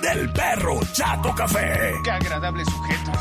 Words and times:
del 0.00 0.30
perro 0.32 0.80
Chato 0.92 1.34
Café. 1.34 1.92
Qué 2.04 2.10
agradable 2.10 2.64
sujeto. 2.64 3.12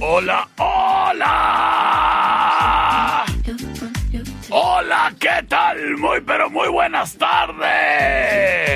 Hola, 0.00 0.48
hola. 0.58 1.64
Hola, 4.50 5.12
¿qué 5.18 5.42
tal? 5.48 5.96
Muy, 5.96 6.20
pero 6.20 6.48
muy 6.50 6.68
buenas 6.68 7.16
tardes. 7.16 8.73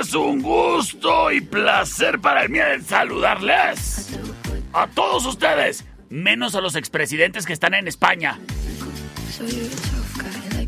Es 0.00 0.14
un 0.14 0.42
gusto 0.42 1.30
y 1.30 1.40
placer 1.40 2.20
para 2.20 2.42
el 2.42 2.48
mío 2.50 2.62
saludarles 2.86 4.18
a 4.72 4.86
todos 4.86 5.26
ustedes, 5.26 5.84
menos 6.08 6.54
a 6.54 6.60
los 6.60 6.74
expresidentes 6.76 7.46
que 7.46 7.52
están 7.52 7.74
en 7.74 7.88
España. 7.88 8.38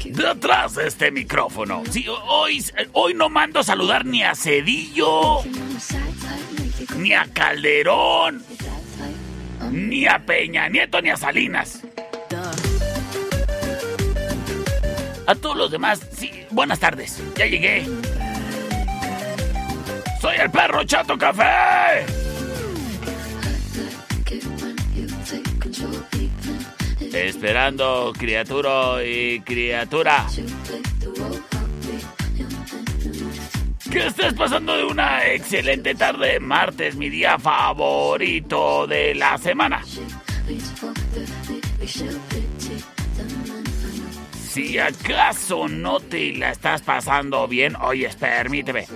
Detrás 0.04 0.74
de 0.74 0.86
este 0.86 1.10
micrófono. 1.10 1.82
Hoy, 2.28 2.64
hoy 2.92 3.14
no 3.14 3.28
mando 3.28 3.60
a 3.60 3.64
saludar 3.64 4.04
ni 4.04 4.22
a 4.22 4.34
Cedillo, 4.34 5.40
ni 6.96 7.12
a 7.12 7.26
Calderón, 7.32 8.42
ni 9.70 10.06
a 10.06 10.18
Peña 10.20 10.68
Nieto, 10.68 11.00
ni 11.02 11.10
a 11.10 11.16
Salinas. 11.16 11.80
A 15.26 15.34
todos 15.34 15.56
los 15.56 15.70
demás, 15.70 16.00
sí, 16.16 16.30
buenas 16.50 16.80
tardes, 16.80 17.22
ya 17.36 17.46
llegué. 17.46 17.86
Soy 20.22 20.36
el 20.36 20.52
perro 20.52 20.84
Chato 20.84 21.18
Café. 21.18 22.06
Esperando 27.12 28.12
criatura 28.16 29.04
y 29.04 29.40
criatura. 29.40 30.24
Que 33.90 34.06
estés 34.06 34.32
pasando 34.34 34.76
de 34.76 34.84
una 34.84 35.26
excelente 35.26 35.96
tarde 35.96 36.38
martes, 36.38 36.94
mi 36.94 37.10
día 37.10 37.36
favorito 37.36 38.86
de 38.86 39.16
la 39.16 39.36
semana. 39.38 39.82
Si 44.48 44.78
acaso 44.78 45.66
no 45.66 45.98
te 45.98 46.32
la 46.34 46.52
estás 46.52 46.80
pasando 46.82 47.48
bien, 47.48 47.74
oyes, 47.74 48.14
permíteme. 48.14 48.86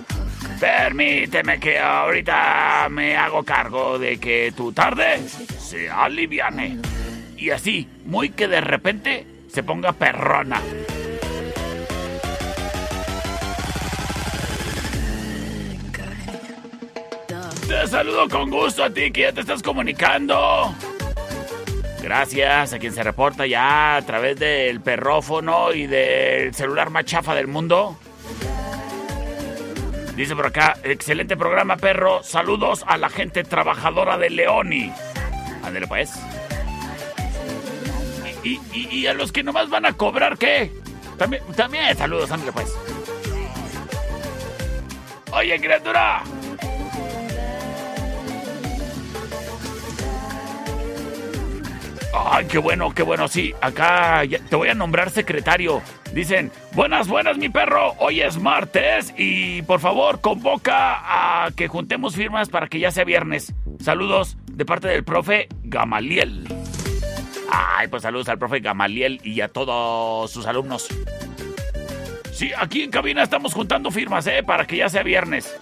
Permíteme 0.59 1.59
que 1.59 1.77
ahorita 1.77 2.87
me 2.89 3.15
hago 3.15 3.43
cargo 3.43 3.99
de 3.99 4.17
que 4.17 4.51
tu 4.55 4.71
tarde 4.71 5.19
se 5.59 5.89
aliviane. 5.89 6.79
Y 7.37 7.51
así, 7.51 7.87
muy 8.05 8.29
que 8.29 8.47
de 8.47 8.61
repente 8.61 9.27
se 9.47 9.61
ponga 9.61 9.93
perrona. 9.93 10.59
Te 17.67 17.87
saludo 17.87 18.27
con 18.27 18.49
gusto 18.49 18.83
a 18.83 18.89
ti 18.89 19.11
que 19.11 19.21
ya 19.21 19.33
te 19.33 19.41
estás 19.41 19.61
comunicando. 19.61 20.73
Gracias 22.01 22.73
a 22.73 22.79
quien 22.79 22.93
se 22.93 23.03
reporta 23.03 23.45
ya 23.45 23.97
a 23.97 24.01
través 24.01 24.39
del 24.39 24.81
perrófono 24.81 25.73
y 25.73 25.85
del 25.85 26.53
celular 26.55 26.89
más 26.89 27.05
chafa 27.05 27.35
del 27.35 27.47
mundo. 27.47 27.97
Dice 30.17 30.35
por 30.35 30.47
acá, 30.47 30.75
excelente 30.83 31.37
programa, 31.37 31.77
perro. 31.77 32.23
Saludos 32.23 32.83
a 32.87 32.97
la 32.97 33.07
gente 33.09 33.43
trabajadora 33.43 34.17
de 34.17 34.29
Leoni. 34.31 34.91
Ándale 35.63 35.85
pues. 35.87 36.11
Y, 38.43 38.59
y- 38.73 38.87
y 38.91 39.07
a 39.07 39.13
los 39.13 39.31
que 39.31 39.43
nomás 39.43 39.69
van 39.69 39.85
a 39.85 39.93
cobrar, 39.93 40.37
¿qué? 40.37 40.71
También, 41.19 41.43
también 41.55 41.95
saludos, 41.95 42.31
ándale 42.31 42.51
pues. 42.51 42.73
Oye, 45.31 45.59
criatura. 45.59 46.23
Ay, 52.25 52.45
qué 52.45 52.57
bueno, 52.57 52.93
qué 52.93 53.03
bueno, 53.03 53.27
sí. 53.27 53.53
Acá 53.61 54.23
te 54.49 54.55
voy 54.55 54.69
a 54.69 54.73
nombrar 54.73 55.09
secretario. 55.09 55.81
Dicen, 56.13 56.51
buenas, 56.73 57.07
buenas, 57.07 57.37
mi 57.37 57.49
perro. 57.49 57.93
Hoy 57.99 58.21
es 58.21 58.39
martes 58.39 59.13
y 59.17 59.61
por 59.63 59.79
favor 59.79 60.19
convoca 60.21 61.45
a 61.45 61.51
que 61.51 61.67
juntemos 61.67 62.15
firmas 62.15 62.49
para 62.49 62.67
que 62.67 62.79
ya 62.79 62.91
sea 62.91 63.03
viernes. 63.03 63.53
Saludos 63.79 64.37
de 64.51 64.65
parte 64.65 64.87
del 64.87 65.03
profe 65.03 65.47
Gamaliel. 65.63 66.47
Ay, 67.51 67.87
pues 67.87 68.03
saludos 68.03 68.29
al 68.29 68.39
profe 68.39 68.59
Gamaliel 68.59 69.21
y 69.23 69.41
a 69.41 69.47
todos 69.47 70.31
sus 70.31 70.45
alumnos. 70.47 70.87
Sí, 72.31 72.51
aquí 72.57 72.83
en 72.83 72.91
cabina 72.91 73.23
estamos 73.23 73.53
juntando 73.53 73.89
firmas, 73.89 74.27
¿eh? 74.27 74.43
Para 74.43 74.65
que 74.65 74.77
ya 74.77 74.89
sea 74.89 75.03
viernes. 75.03 75.57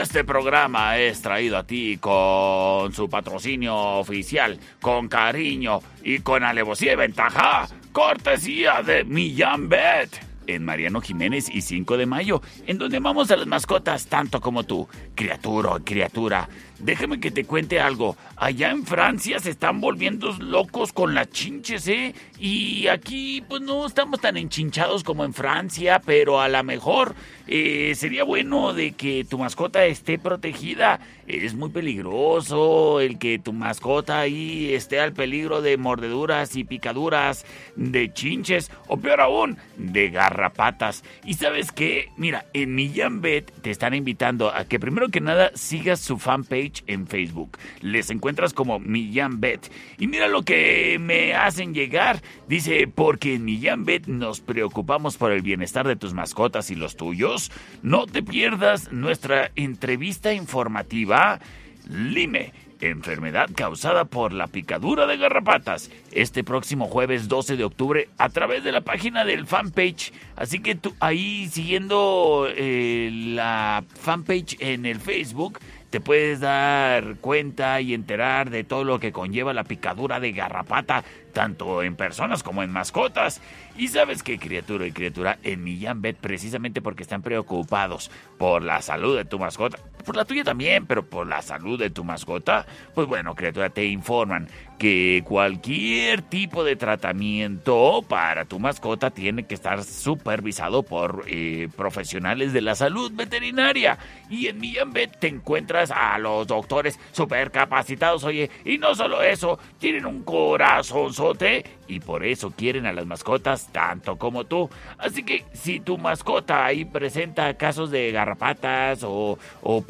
Este 0.00 0.22
programa 0.22 0.98
es 0.98 1.20
traído 1.20 1.56
a 1.58 1.64
ti 1.64 1.98
con 1.98 2.92
su 2.92 3.08
patrocinio 3.10 3.74
oficial, 3.74 4.58
con 4.80 5.08
cariño 5.08 5.80
y 6.04 6.20
con 6.20 6.44
alevosía 6.44 6.92
y 6.92 6.96
ventaja. 6.96 7.66
Cortesía 7.90 8.82
de 8.82 9.02
Millán 9.02 9.68
Bet. 9.68 10.28
En 10.46 10.64
Mariano 10.64 11.00
Jiménez 11.00 11.50
y 11.52 11.60
5 11.60 11.98
de 11.98 12.06
mayo, 12.06 12.40
en 12.66 12.78
donde 12.78 12.96
amamos 12.96 13.30
a 13.30 13.36
las 13.36 13.46
mascotas 13.46 14.06
tanto 14.06 14.40
como 14.40 14.64
tú, 14.64 14.88
criatura 15.14 15.72
o 15.72 15.80
criatura. 15.80 16.48
Déjame 16.78 17.18
que 17.18 17.32
te 17.32 17.44
cuente 17.44 17.80
algo. 17.80 18.16
Allá 18.36 18.70
en 18.70 18.86
Francia 18.86 19.40
se 19.40 19.50
están 19.50 19.80
volviendo 19.80 20.32
locos 20.38 20.92
con 20.92 21.12
las 21.12 21.28
chinches, 21.30 21.88
¿eh? 21.88 22.14
Y 22.38 22.86
aquí, 22.86 23.42
pues 23.48 23.62
no 23.62 23.84
estamos 23.84 24.20
tan 24.20 24.36
enchinchados 24.36 25.02
como 25.02 25.24
en 25.24 25.34
Francia, 25.34 26.00
pero 26.04 26.40
a 26.40 26.48
lo 26.48 26.62
mejor 26.62 27.16
eh, 27.48 27.94
sería 27.96 28.22
bueno 28.22 28.74
de 28.74 28.92
que 28.92 29.24
tu 29.28 29.38
mascota 29.38 29.84
esté 29.86 30.18
protegida. 30.18 31.00
Es 31.26 31.54
muy 31.54 31.70
peligroso 31.70 33.00
el 33.00 33.18
que 33.18 33.38
tu 33.38 33.52
mascota 33.52 34.20
ahí 34.20 34.72
esté 34.72 35.00
al 35.00 35.12
peligro 35.12 35.60
de 35.60 35.76
mordeduras 35.76 36.56
y 36.56 36.64
picaduras, 36.64 37.44
de 37.74 38.12
chinches 38.12 38.70
o 38.86 38.98
peor 38.98 39.20
aún, 39.20 39.58
de 39.76 40.10
garrapatas. 40.10 41.02
Y 41.24 41.34
sabes 41.34 41.72
qué, 41.72 42.08
mira, 42.16 42.46
en 42.54 42.74
Millán 42.74 43.20
Bet 43.20 43.50
te 43.62 43.70
están 43.70 43.94
invitando 43.94 44.54
a 44.54 44.64
que 44.64 44.78
primero 44.78 45.08
que 45.08 45.20
nada 45.20 45.50
sigas 45.54 46.00
su 46.00 46.18
fanpage 46.18 46.67
en 46.86 47.06
Facebook. 47.06 47.58
Les 47.80 48.10
encuentras 48.10 48.52
como 48.52 48.78
Millán 48.78 49.40
Bet. 49.40 49.70
Y 49.98 50.06
mira 50.06 50.28
lo 50.28 50.42
que 50.42 50.98
me 51.00 51.34
hacen 51.34 51.74
llegar. 51.74 52.22
Dice, 52.48 52.88
porque 52.88 53.34
en 53.34 53.44
Millán 53.44 53.84
Bet 53.84 54.06
nos 54.06 54.40
preocupamos 54.40 55.16
por 55.16 55.32
el 55.32 55.42
bienestar 55.42 55.86
de 55.86 55.96
tus 55.96 56.14
mascotas 56.14 56.70
y 56.70 56.74
los 56.74 56.96
tuyos. 56.96 57.50
No 57.82 58.06
te 58.06 58.22
pierdas 58.22 58.92
nuestra 58.92 59.50
entrevista 59.54 60.32
informativa. 60.32 61.40
Lime, 61.88 62.52
enfermedad 62.80 63.48
causada 63.54 64.04
por 64.04 64.32
la 64.32 64.46
picadura 64.46 65.06
de 65.06 65.16
garrapatas, 65.16 65.90
este 66.12 66.44
próximo 66.44 66.86
jueves 66.86 67.28
12 67.28 67.56
de 67.56 67.64
octubre 67.64 68.08
a 68.18 68.28
través 68.28 68.64
de 68.64 68.72
la 68.72 68.82
página 68.82 69.24
del 69.24 69.46
fanpage. 69.46 70.12
Así 70.36 70.60
que 70.60 70.74
tú 70.74 70.94
ahí 71.00 71.48
siguiendo 71.48 72.46
eh, 72.48 73.10
la 73.12 73.84
fanpage 74.00 74.56
en 74.60 74.86
el 74.86 75.00
Facebook, 75.00 75.58
te 75.90 76.00
puedes 76.00 76.40
dar 76.40 77.16
cuenta 77.16 77.80
y 77.80 77.94
enterar 77.94 78.50
de 78.50 78.64
todo 78.64 78.84
lo 78.84 79.00
que 79.00 79.12
conlleva 79.12 79.54
la 79.54 79.64
picadura 79.64 80.20
de 80.20 80.32
garrapata, 80.32 81.02
tanto 81.32 81.82
en 81.82 81.96
personas 81.96 82.42
como 82.42 82.62
en 82.62 82.70
mascotas. 82.70 83.40
Y 83.76 83.88
sabes 83.88 84.22
qué, 84.22 84.38
criatura 84.38 84.86
y 84.86 84.92
criatura, 84.92 85.38
en 85.42 85.64
Millán 85.64 86.02
Bet, 86.02 86.16
precisamente 86.16 86.82
porque 86.82 87.02
están 87.02 87.22
preocupados 87.22 88.10
por 88.36 88.62
la 88.62 88.82
salud 88.82 89.16
de 89.16 89.24
tu 89.24 89.38
mascota, 89.38 89.78
por 90.08 90.16
la 90.16 90.24
tuya 90.24 90.42
también, 90.42 90.86
pero 90.86 91.04
por 91.04 91.26
la 91.26 91.42
salud 91.42 91.78
de 91.78 91.90
tu 91.90 92.02
mascota, 92.02 92.64
pues 92.94 93.06
bueno, 93.06 93.34
criatura, 93.34 93.68
te 93.68 93.84
informan 93.84 94.48
que 94.78 95.22
cualquier 95.26 96.22
tipo 96.22 96.64
de 96.64 96.76
tratamiento 96.76 98.02
para 98.08 98.46
tu 98.46 98.58
mascota 98.58 99.10
tiene 99.10 99.44
que 99.44 99.54
estar 99.54 99.84
supervisado 99.84 100.82
por 100.82 101.24
eh, 101.26 101.68
profesionales 101.76 102.54
de 102.54 102.62
la 102.62 102.74
salud 102.74 103.12
veterinaria. 103.12 103.98
Y 104.30 104.46
en 104.46 104.58
Millán 104.58 104.94
Bet 104.94 105.18
te 105.18 105.28
encuentras 105.28 105.90
a 105.90 106.16
los 106.18 106.46
doctores 106.46 106.98
super 107.12 107.50
capacitados, 107.50 108.24
oye, 108.24 108.50
y 108.64 108.78
no 108.78 108.94
solo 108.94 109.20
eso, 109.20 109.58
tienen 109.78 110.06
un 110.06 110.22
corazonzote 110.22 111.64
y 111.88 112.00
por 112.00 112.24
eso 112.24 112.50
quieren 112.50 112.86
a 112.86 112.92
las 112.92 113.06
mascotas 113.06 113.68
tanto 113.72 114.16
como 114.16 114.44
tú. 114.44 114.70
Así 114.98 115.22
que 115.22 115.44
si 115.52 115.80
tu 115.80 115.98
mascota 115.98 116.64
ahí 116.64 116.84
presenta 116.84 117.52
casos 117.54 117.90
de 117.90 118.12
garrapatas 118.12 119.02
o, 119.02 119.38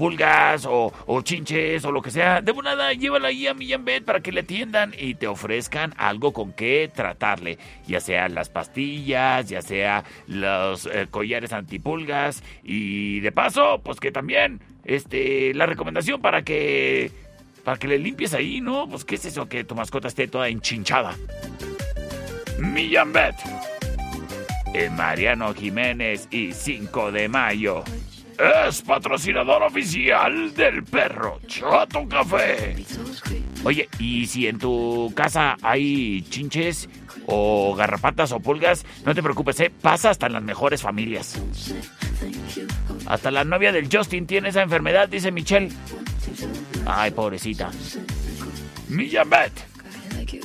pulgas 0.08 0.66
o, 0.66 0.92
chinches 1.22 1.84
o 1.84 1.92
lo 1.92 2.00
que 2.00 2.10
sea, 2.10 2.40
de 2.40 2.54
nada, 2.54 2.94
llévala 2.94 3.28
ahí 3.28 3.46
a 3.46 3.52
Millán 3.52 3.84
Bet 3.84 4.04
para 4.04 4.20
que 4.20 4.32
le 4.32 4.40
atiendan 4.40 4.94
y 4.98 5.14
te 5.14 5.26
ofrezcan 5.26 5.92
algo 5.98 6.32
con 6.32 6.52
que 6.52 6.90
tratarle, 6.94 7.58
ya 7.86 8.00
sea 8.00 8.28
las 8.28 8.48
pastillas, 8.48 9.48
ya 9.50 9.60
sea 9.60 10.04
los 10.26 10.86
eh, 10.86 11.08
collares 11.10 11.52
antipulgas 11.52 12.42
y 12.64 13.20
de 13.20 13.32
paso, 13.32 13.82
pues 13.84 14.00
que 14.00 14.10
también 14.10 14.60
este 14.84 15.52
la 15.52 15.66
recomendación 15.66 16.22
para 16.22 16.42
que 16.42 17.10
para 17.64 17.76
que 17.76 17.86
le 17.86 17.98
limpies 17.98 18.32
ahí, 18.32 18.62
¿no? 18.62 18.88
Pues 18.88 19.04
qué 19.04 19.16
es 19.16 19.26
eso 19.26 19.46
que 19.46 19.62
tu 19.62 19.74
mascota 19.74 20.08
esté 20.08 20.26
toda 20.26 20.48
enchinchada. 20.48 21.14
Millán 22.58 23.12
Bet. 23.12 23.34
Mariano 24.96 25.52
Jiménez 25.54 26.28
y 26.30 26.52
5 26.52 27.12
de 27.12 27.28
mayo. 27.28 27.84
Es 28.38 28.82
patrocinador 28.82 29.62
oficial 29.64 30.54
del 30.54 30.84
perro 30.84 31.40
Chato 31.46 32.06
Café. 32.08 32.76
Oye, 33.64 33.88
¿y 33.98 34.26
si 34.26 34.46
en 34.46 34.58
tu 34.58 35.12
casa 35.14 35.56
hay 35.62 36.22
chinches 36.30 36.88
o 37.26 37.74
garrapatas 37.74 38.30
o 38.32 38.40
pulgas? 38.40 38.86
No 39.04 39.14
te 39.14 39.22
preocupes, 39.22 39.58
¿eh? 39.60 39.72
Pasa 39.82 40.10
hasta 40.10 40.26
en 40.26 40.34
las 40.34 40.42
mejores 40.42 40.82
familias. 40.82 41.40
Hasta 43.06 43.30
la 43.30 43.44
novia 43.44 43.72
del 43.72 43.88
Justin 43.92 44.26
tiene 44.26 44.50
esa 44.50 44.62
enfermedad, 44.62 45.08
dice 45.08 45.32
Michelle. 45.32 45.70
Ay, 46.86 47.10
pobrecita. 47.10 47.70
Millán 48.88 49.28
Bet 49.30 49.68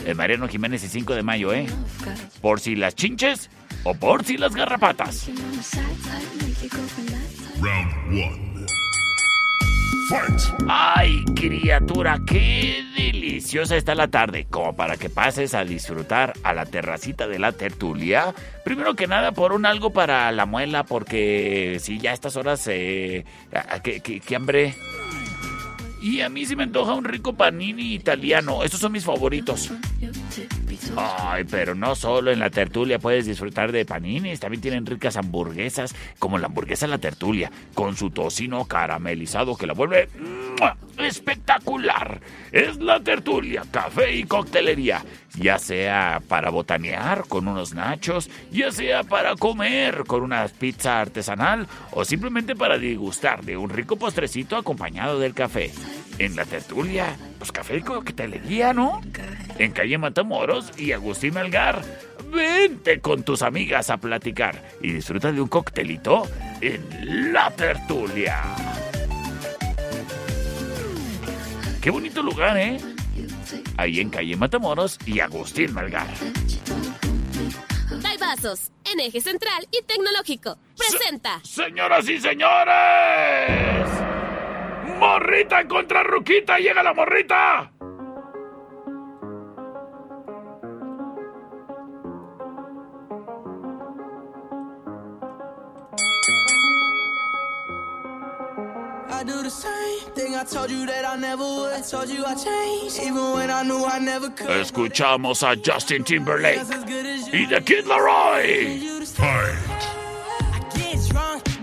el 0.06 0.16
Mariano 0.16 0.48
Jiménez 0.48 0.84
y 0.84 0.88
5 0.88 1.16
de 1.16 1.24
mayo, 1.24 1.54
¿eh? 1.54 1.68
Por 2.42 2.60
si 2.60 2.75
las 2.75 2.96
chinches 2.96 3.50
o 3.84 3.94
por 3.94 4.24
si 4.24 4.38
las 4.38 4.56
garrapatas. 4.56 5.30
Round 7.63 8.68
¡Ay, 10.68 11.24
criatura! 11.33 12.19
¡Qué 12.27 12.83
deliciosa 12.98 13.77
está 13.77 13.95
la 13.95 14.10
tarde! 14.10 14.45
Como 14.50 14.75
para 14.75 14.98
que 14.98 15.10
pases 15.10 15.54
a 15.54 15.63
disfrutar 15.63 16.33
a 16.44 16.54
la 16.54 16.65
terracita 16.65 17.25
de 17.25 17.39
la 17.39 17.54
tertulia. 17.54 18.36
Primero 18.65 18.95
que 18.95 19.07
nada, 19.07 19.31
por 19.31 19.54
un 19.54 19.65
algo 19.65 19.92
para 19.92 20.30
la 20.33 20.45
muela, 20.45 20.83
porque 20.83 21.77
si 21.80 22.00
ya 22.00 22.12
a 22.12 22.13
estas 22.13 22.36
horas, 22.36 22.68
eh, 22.68 23.24
¿qué, 23.81 24.36
hambre? 24.36 24.75
Y 26.01 26.19
a 26.19 26.27
mí 26.27 26.45
se 26.45 26.57
me 26.57 26.63
antoja 26.63 26.94
un 26.94 27.06
rico 27.06 27.33
panini 27.33 27.94
italiano. 27.94 28.63
Estos 28.63 28.81
son 28.81 28.92
mis 28.92 29.06
favoritos. 29.06 29.71
Ay, 30.98 31.44
pero 31.50 31.76
no 31.76 31.96
solo 31.96 32.32
en 32.32 32.40
la 32.40 32.50
tertulia 32.50 33.00
puedes 33.00 33.26
disfrutar 33.26 33.72
de 33.72 33.86
paninis, 33.86 34.40
también 34.40 34.62
tienen 34.62 34.86
ricas 34.86 35.18
hamburguesas, 35.18 35.96
como 36.20 36.38
la 36.38 36.48
hamburguesa 36.48 36.88
La 36.88 36.98
Tertulia, 36.98 37.52
con 37.74 37.96
su 37.96 38.10
tocino 38.10 38.66
caramelizado 38.66 39.56
que 39.56 39.68
la 39.68 39.74
vuelve 39.74 40.10
espectacular. 40.98 42.20
Es 42.52 42.78
La 42.78 43.00
Tertulia, 43.00 43.64
café 43.72 44.16
y 44.16 44.24
coctelería, 44.24 45.04
ya 45.36 45.58
sea 45.58 46.22
para 46.28 46.50
botanear 46.50 47.26
con 47.28 47.48
unos 47.48 47.74
nachos, 47.74 48.30
ya 48.52 48.72
sea 48.72 49.04
para 49.04 49.36
comer 49.36 50.04
con 50.06 50.24
una 50.24 50.48
pizza 50.48 51.02
artesanal 51.02 51.68
o 51.92 52.06
simplemente 52.06 52.56
para 52.56 52.78
degustar 52.78 53.44
de 53.44 53.58
un 53.58 53.70
rico 53.70 53.96
postrecito 53.96 54.56
acompañado 54.56 55.20
del 55.20 55.34
café. 55.34 55.72
En 56.20 56.36
La 56.36 56.46
Tertulia, 56.46 57.18
pues 57.40 57.52
café 57.52 57.78
y 57.78 57.82
coctelería, 57.82 58.72
¿no? 58.72 59.02
En 59.58 59.72
calle 59.72 59.98
Matamoros 59.98 60.72
y 60.78 60.92
Agustín 60.92 61.34
Melgar. 61.34 61.81
Vente 62.31 63.00
con 63.00 63.24
tus 63.24 63.42
amigas 63.42 63.90
a 63.90 63.98
platicar 63.98 64.62
y 64.81 64.92
disfruta 64.92 65.31
de 65.31 65.42
un 65.42 65.48
coctelito 65.48 66.28
en 66.62 67.34
La 67.34 67.52
Tertulia. 67.52 68.42
Qué 71.81 71.90
bonito 71.90 72.24
lugar, 72.24 72.58
¿eh? 72.58 72.78
Ahí 73.78 74.00
en 74.00 74.10
calle 74.10 74.36
Matamoros 74.36 74.98
y 75.06 75.20
Agustín 75.20 75.74
Melgar. 75.74 76.08
Vasos, 78.20 78.72
en 78.86 79.00
eje 79.00 79.20
central 79.20 79.68
y 79.72 79.84
tecnológico. 79.84 80.58
Presenta. 80.78 81.42
señoras 81.44 82.08
y 82.08 82.20
señores. 82.20 83.90
Morrita 84.98 85.60
en 85.62 85.68
contra 85.68 86.04
Ruquita. 86.04 86.58
Llega 86.58 86.84
la 86.84 86.94
morrita. 86.94 87.73
Escuchamos 104.50 105.44
a 105.44 105.56
Justin 105.56 106.04
Timberlake 106.04 106.62
y 107.31 107.48
The 107.48 107.62
Kid 107.62 107.86
Laroi. 107.86 109.06
Fight. 109.06 109.94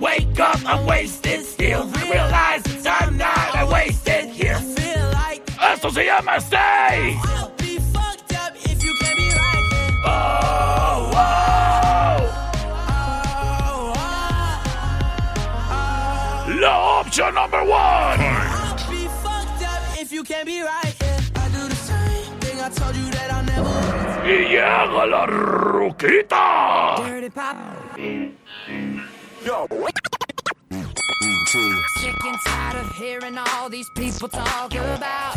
Wake 0.00 0.40
up, 0.40 0.58
I'm 0.66 0.86
wasted 0.86 1.44
still. 1.44 1.84
Realize 2.10 2.62
it's 2.66 2.86
I'm 2.86 3.18
not, 3.18 3.54
I 3.54 3.64
wasted 3.64 4.30
here. 4.30 4.58
Esto 5.60 5.90
se 5.90 6.06
llama 6.06 6.40
Stay. 6.40 7.18
La 16.60 16.78
oh, 16.78 16.96
oh. 16.96 17.00
opción 17.00 17.34
number 17.34 17.62
one. 17.62 18.29
Y 20.42 20.64
llega 24.48 25.06
la 25.06 25.26
ruquita. 25.26 26.96
Sick 31.98 32.24
and 32.24 32.38
tired 32.46 32.76
of 32.76 32.90
hearing 32.96 33.36
all 33.36 33.68
these 33.68 33.90
people 33.96 34.28
talk 34.28 34.72
about 34.72 35.36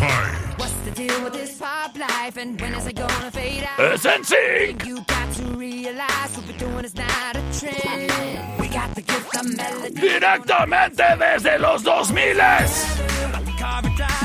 what's 0.57 0.71
the 0.85 0.91
deal 0.91 1.21
with 1.23 1.33
this 1.33 1.57
pop 1.57 1.97
life 1.97 2.37
and 2.37 2.61
when 2.61 2.73
is 2.73 2.87
it 2.87 2.95
gonna 2.95 3.31
fade 3.31 3.67
out? 3.77 3.99
Sync. 3.99 4.85
You 4.85 5.03
got 5.05 5.33
to 5.33 5.43
realize 5.57 6.37
what 6.37 6.47
we're 6.47 6.57
doing 6.57 6.85
is 6.85 6.95
not 6.95 7.35
a 7.35 7.41
trend. 7.59 8.09
We 8.57 8.69
got 8.69 8.95
the 8.95 9.01
gift 9.01 9.35
of 9.35 9.53
melody. 9.57 9.95
Directamente 9.95 11.03
desde 11.17 11.59
los 11.59 11.83
2000 11.83 14.22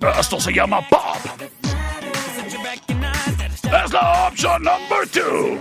Esto 0.00 0.40
se 0.40 0.52
llama 0.52 0.80
pop. 0.88 1.16
Es 3.64 3.92
la 3.92 4.28
opción 4.28 4.62
number 4.62 5.08
two. 5.08 5.58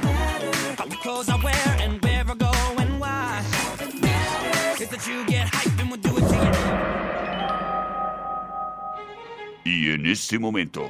Y 9.65 9.91
en 9.91 10.05
este 10.05 10.39
momento, 10.39 10.89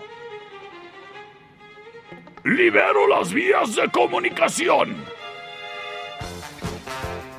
libero 2.43 3.07
las 3.07 3.33
vías 3.33 3.75
de 3.75 3.89
comunicación. 3.89 5.16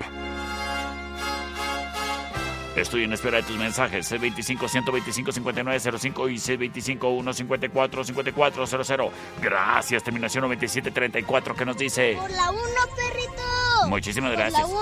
Estoy 2.76 3.04
en 3.04 3.12
espera 3.12 3.36
de 3.38 3.42
tus 3.42 3.56
mensajes. 3.58 4.10
C25-125-5905 4.10 6.30
y 6.30 6.36
C25-154-5400. 6.36 9.10
Gracias, 9.42 10.02
terminación 10.02 10.40
9734 10.42 11.54
que 11.54 11.66
nos 11.66 11.76
dice... 11.76 12.16
Por 12.18 12.30
la 12.30 12.50
1, 12.50 12.60
perrito. 12.96 13.42
Muchísimas 13.88 14.32
gracias. 14.32 14.62
Por 14.62 14.70
la 14.70 14.78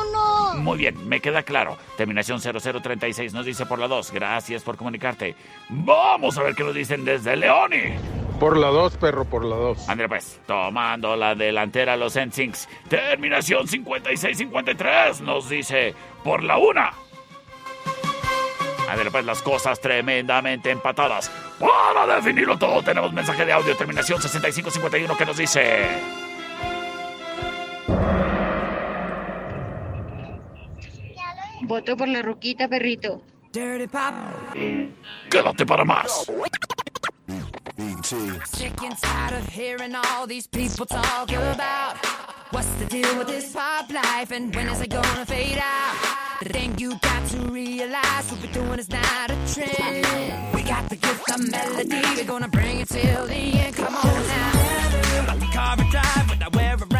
1. 0.52 0.62
Muy 0.62 0.78
bien, 0.78 1.08
me 1.08 1.20
queda 1.20 1.42
claro. 1.42 1.76
Terminación 1.96 2.40
0036 2.40 3.34
nos 3.34 3.44
dice 3.44 3.66
por 3.66 3.80
la 3.80 3.88
2. 3.88 4.12
Gracias 4.12 4.62
por 4.62 4.76
comunicarte. 4.76 5.34
Vamos 5.68 6.38
a 6.38 6.44
ver 6.44 6.54
qué 6.54 6.62
nos 6.62 6.74
dicen 6.74 7.04
desde 7.04 7.34
Leoni. 7.36 7.96
Por 8.38 8.56
la 8.56 8.68
2, 8.68 8.98
perro, 8.98 9.24
por 9.24 9.44
la 9.44 9.56
2. 9.56 9.88
André, 9.88 10.08
pues, 10.08 10.38
tomando 10.46 11.16
la 11.16 11.34
delantera 11.34 11.96
los 11.96 12.16
NSYNCs. 12.16 12.68
Terminación 12.88 13.66
5653 13.66 15.22
nos 15.22 15.48
dice 15.48 15.92
por 16.22 16.44
la 16.44 16.56
1. 16.56 17.09
A 18.90 18.96
ver, 18.96 19.12
pues 19.12 19.24
las 19.24 19.40
cosas 19.40 19.80
tremendamente 19.80 20.68
empatadas. 20.68 21.30
Para 21.60 22.16
definirlo 22.16 22.58
todo, 22.58 22.82
tenemos 22.82 23.12
mensaje 23.12 23.44
de 23.44 23.52
audio, 23.52 23.76
terminación 23.76 24.20
6551 24.20 25.16
que 25.16 25.26
nos 25.26 25.36
dice... 25.36 25.86
Voto 31.62 31.96
por 31.96 32.08
la 32.08 32.20
ruquita, 32.20 32.66
perrito. 32.66 33.22
Quédate 35.30 35.64
para 35.64 35.84
más. 35.84 36.26
Sick 38.44 38.82
and 38.82 38.98
tired 38.98 39.34
of 39.34 39.48
hearing 39.48 39.94
all 39.94 40.26
these 40.26 40.46
people 40.46 40.86
talk 40.86 41.30
about 41.30 41.96
what's 42.50 42.68
the 42.74 42.86
deal 42.86 43.18
with 43.18 43.28
this 43.28 43.52
pop 43.52 43.90
life 43.92 44.30
and 44.32 44.54
when 44.54 44.68
is 44.68 44.80
it 44.80 44.90
gonna 44.90 45.24
fade 45.26 45.58
out? 45.58 45.96
The 46.42 46.48
thing 46.48 46.78
you 46.78 46.98
got 46.98 47.28
to 47.28 47.36
realize 47.38 48.30
what 48.30 48.40
we're 48.42 48.52
doing 48.52 48.78
is 48.78 48.88
not 48.90 49.30
a 49.30 49.36
trend. 49.52 50.54
We 50.54 50.62
got 50.62 50.88
the 50.88 50.96
gift 50.96 51.30
of 51.30 51.50
melody, 51.50 52.02
we're 52.16 52.24
gonna 52.24 52.48
bring 52.48 52.80
it 52.80 52.88
till 52.88 53.26
the 53.26 53.34
end. 53.34 53.76
Come 53.76 53.94
on 53.94 54.26
now. 54.26 55.26
Like 55.28 55.40
the 55.40 55.46
car 55.46 55.76
I 55.78 55.90
drive, 55.90 56.28
what 56.30 56.42
I 56.42 56.48
wear 56.56 56.76
around 56.76 56.99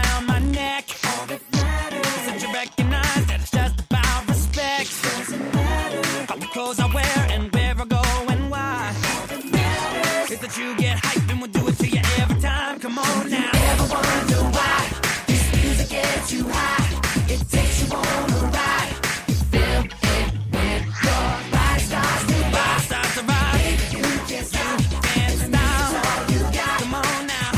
gets 16.21 16.33
you 16.33 16.45
high? 16.49 17.01
It 17.29 17.41
takes 17.49 17.83
you 17.83 17.97
on 17.97 18.05
a 18.05 18.43
ride. 18.53 18.95
You 19.29 19.35
feel 19.53 19.81
it 19.81 20.29
when 20.53 20.81
your 21.07 21.27
body 21.51 21.81
starts 21.81 22.25
to 22.27 22.37
rock. 22.57 22.81
Starts 22.81 23.15
to 23.17 23.23
ride. 23.25 23.79
You 23.93 24.03
can't 24.29 24.47
stop. 24.47 24.81
Can't 25.03 25.39
stop. 25.41 26.05
All 26.07 26.21
you 26.33 26.41
got. 26.59 26.81
Come 26.81 26.95
on 26.95 27.27
now. 27.27 27.51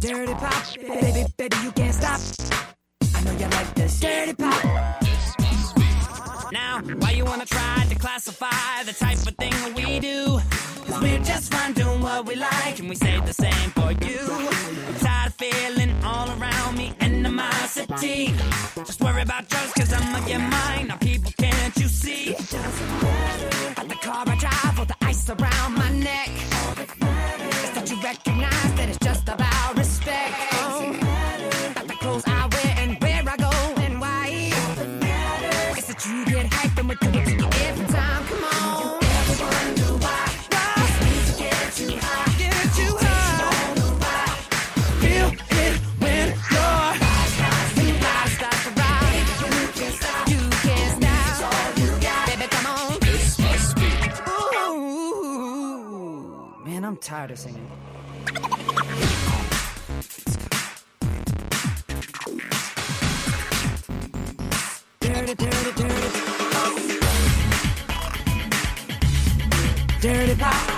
Dirty 0.00 0.34
pop, 0.34 0.64
baby, 0.76 1.26
baby, 1.36 1.56
you 1.62 1.72
can't 1.72 1.94
stop. 1.94 2.20
I 3.14 3.20
know 3.24 3.32
you 3.32 3.48
like 3.48 3.74
this. 3.74 4.00
Dirty 4.00 4.34
pop. 4.34 4.64
Now, 6.50 6.80
why 7.00 7.10
you 7.10 7.24
wanna 7.24 7.44
try 7.44 7.84
to 7.88 7.94
classify 7.94 8.84
the 8.86 8.92
type 8.92 9.18
of 9.18 9.34
thing 9.36 9.50
that 9.50 9.74
we 9.76 10.00
do? 10.00 10.40
Cause 10.86 11.02
we're 11.02 11.18
just 11.18 11.52
fine 11.52 11.74
doing 11.74 12.00
what 12.00 12.26
we 12.26 12.36
like, 12.36 12.78
and 12.78 12.88
we 12.88 12.94
say 12.94 13.20
the 13.20 13.34
same 13.34 13.70
for 13.76 13.92
you. 14.06 14.48
Animosity. 17.76 18.34
Just 18.76 19.00
worry 19.00 19.22
about 19.22 19.50
yours, 19.50 19.72
cause 19.72 19.92
I'ma 19.92 20.20
get 20.26 20.38
mine. 20.38 20.88
Now, 20.88 20.96
people, 20.96 21.32
can't 21.38 21.76
you 21.76 21.88
see? 21.88 22.30
It 22.30 22.38
doesn't 22.38 23.02
matter. 23.02 23.74
Got 23.74 23.88
the 23.88 23.94
car 23.96 24.24
I 24.26 24.36
drive 24.36 24.78
or 24.78 24.86
the 24.86 24.96
ice 25.02 25.28
around 25.28 25.74
my 25.74 25.90
neck. 25.90 26.37
I'm 56.98 57.02
tired 57.02 57.30
of 57.30 57.38
singing. 57.38 57.70
Dirty, 64.98 65.34
dirty, 65.34 65.72
dirty. 65.76 66.08
Dirty 70.00 70.34
pop. 70.34 70.77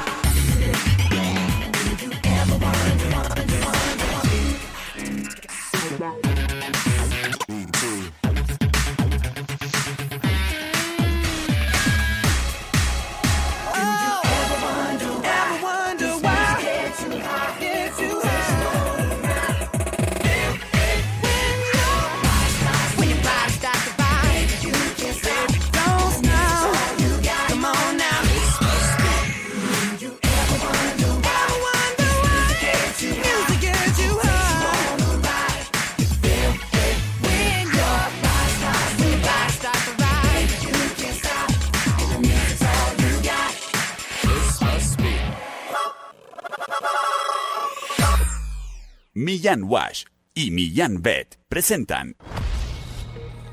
Millán 49.40 49.62
Wash 49.62 50.04
y 50.35 50.50
Millán 50.50 51.00
Vet 51.00 51.38
presentan 51.49 52.14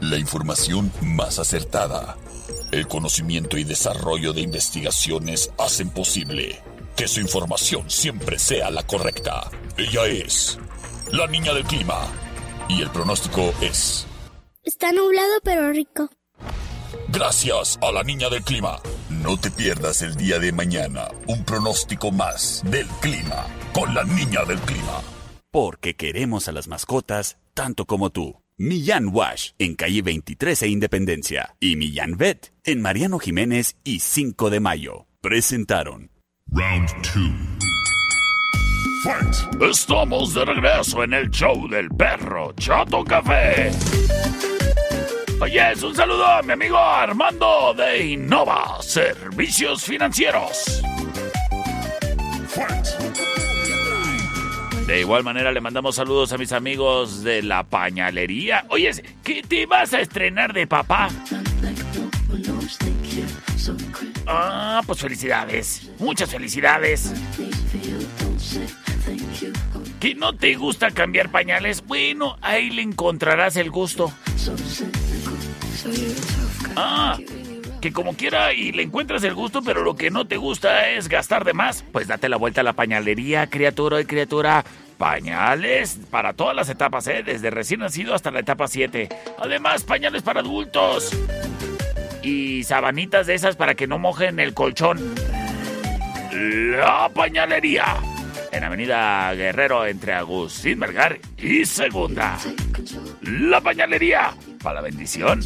La 0.02 0.18
información 0.18 0.92
más 1.02 1.40
acertada. 1.40 2.18
El 2.74 2.90
conocimiento 2.90 3.58
y 3.58 3.64
desarrollo 3.64 4.34
de 4.34 4.42
investigaciones 4.42 5.50
hacen 5.58 5.90
posible 5.90 6.62
que 6.98 7.08
su 7.08 7.22
información 7.22 7.90
siempre 7.90 8.38
sea 8.38 8.70
la 8.70 8.84
correcta. 8.84 9.50
Ella 9.78 10.08
es 10.08 10.60
la 11.14 11.26
niña 11.28 11.54
del 11.54 11.64
clima. 11.64 12.06
Y 12.68 12.82
el 12.82 12.90
pronóstico 12.90 13.54
es... 13.62 14.06
Está 14.64 14.92
nublado 14.92 15.40
pero 15.42 15.72
rico. 15.72 16.10
Gracias 17.08 17.80
a 17.82 17.94
la 17.94 18.04
niña 18.04 18.30
del 18.30 18.44
clima. 18.44 18.82
No 19.10 19.40
te 19.40 19.52
pierdas 19.52 20.02
el 20.02 20.18
día 20.18 20.38
de 20.38 20.52
mañana 20.52 21.08
un 21.28 21.46
pronóstico 21.46 22.12
más 22.12 22.62
del 22.66 22.88
clima 23.00 23.46
con 23.72 23.96
la 23.96 24.04
niña 24.04 24.44
del 24.44 24.60
clima. 24.60 25.02
Porque 25.52 25.96
queremos 25.96 26.48
a 26.48 26.52
las 26.52 26.68
mascotas 26.68 27.38
tanto 27.54 27.86
como 27.86 28.12
tú. 28.12 28.42
Millán 28.60 29.10
Wash 29.14 29.52
en 29.60 29.76
calle 29.76 30.02
23 30.02 30.64
e 30.64 30.68
Independencia 30.68 31.56
y 31.60 31.76
Millán 31.76 32.18
Vet 32.18 32.54
en 32.64 32.82
Mariano 32.82 33.20
Jiménez 33.20 33.78
y 33.84 34.00
5 34.00 34.50
de 34.50 34.60
mayo. 34.60 35.06
Presentaron 35.22 36.10
Round 36.50 36.90
2. 37.14 37.24
Estamos 39.70 40.34
de 40.34 40.46
regreso 40.46 41.04
en 41.04 41.14
el 41.14 41.30
show 41.30 41.68
del 41.68 41.88
perro 41.90 42.52
Chato 42.54 43.04
Café. 43.04 43.70
Oye, 45.40 45.72
es 45.72 45.84
un 45.84 45.96
saludo 45.96 46.26
a 46.26 46.42
mi 46.42 46.54
amigo 46.54 46.78
Armando 46.78 47.76
de 47.76 48.06
Innova 48.06 48.82
Servicios 48.82 49.84
Financieros. 49.84 50.82
Fight. 52.48 53.37
De 54.88 55.02
igual 55.02 55.22
manera 55.22 55.52
le 55.52 55.60
mandamos 55.60 55.96
saludos 55.96 56.32
a 56.32 56.38
mis 56.38 56.54
amigos 56.54 57.22
de 57.22 57.44
la 57.44 57.64
pañalería. 57.64 58.64
Oye, 58.70 58.90
¿qué 59.22 59.44
te 59.44 59.66
vas 59.66 59.94
a 59.94 60.00
estrenar 60.00 60.54
de 60.54 60.66
papá? 60.66 61.10
Ah, 64.26 64.82
pues 64.88 65.02
felicidades. 65.02 65.92
Muchas 66.00 66.32
felicidades. 66.32 67.12
¿Que 70.00 70.16
no 70.16 70.34
te 70.34 70.56
gusta 70.56 70.92
cambiar 70.92 71.32
pañales? 71.32 71.86
Bueno, 71.86 72.38
ahí 72.42 72.70
le 72.70 72.82
encontrarás 72.82 73.58
el 73.58 73.70
gusto. 73.70 74.14
Ah, 76.78 77.18
como 77.92 78.16
quiera 78.16 78.54
y 78.54 78.72
le 78.72 78.84
encuentras 78.84 79.24
el 79.24 79.34
gusto, 79.34 79.62
pero 79.62 79.84
lo 79.84 79.96
que 79.96 80.12
no 80.12 80.26
te 80.26 80.38
gusta 80.38 80.90
es 80.90 81.10
gastar 81.10 81.44
de 81.44 81.54
más. 81.54 81.84
Pues 81.92 82.08
date 82.08 82.30
la 82.30 82.38
vuelta 82.38 82.62
a 82.62 82.64
la 82.64 82.74
pañalería, 82.74 83.48
criatura 83.48 84.02
y 84.02 84.06
criatura. 84.06 84.64
Pañales 84.98 86.00
para 86.10 86.34
todas 86.34 86.56
las 86.56 86.70
etapas, 86.70 87.08
¿eh? 87.08 87.22
Desde 87.24 87.52
recién 87.52 87.82
nacido 87.82 88.16
hasta 88.16 88.32
la 88.32 88.40
etapa 88.40 88.68
7. 88.68 89.10
Además, 89.38 89.84
pañales 89.84 90.24
para 90.24 90.40
adultos. 90.40 91.12
Y 92.24 92.64
sabanitas 92.64 93.28
de 93.28 93.36
esas 93.36 93.56
para 93.56 93.76
que 93.76 93.88
no 93.88 94.00
mojen 94.00 94.40
el 94.40 94.54
colchón. 94.54 95.16
La 96.32 97.10
pañalería 97.14 97.98
en 98.52 98.64
Avenida 98.64 99.34
Guerrero 99.34 99.86
entre 99.86 100.14
Agustín 100.14 100.80
Melgar 100.80 101.20
y 101.38 101.66
Segunda. 101.66 102.38
La 103.22 103.62
pañalería 103.62 104.34
para 104.64 104.76
la 104.76 104.82
bendición. 104.82 105.42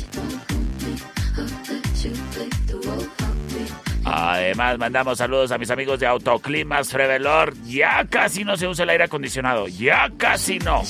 Además, 4.04 4.78
mandamos 4.78 5.18
saludos 5.18 5.52
a 5.52 5.58
mis 5.58 5.70
amigos 5.70 6.00
de 6.00 6.08
Autoclimas 6.08 6.90
Frevelor. 6.90 7.54
Ya 7.64 8.06
casi 8.10 8.44
no 8.44 8.58
se 8.58 8.68
usa 8.68 8.84
el 8.84 8.90
aire 8.90 9.04
acondicionado. 9.06 9.68
Ya 9.68 10.12
casi 10.18 10.60
no. 10.60 10.84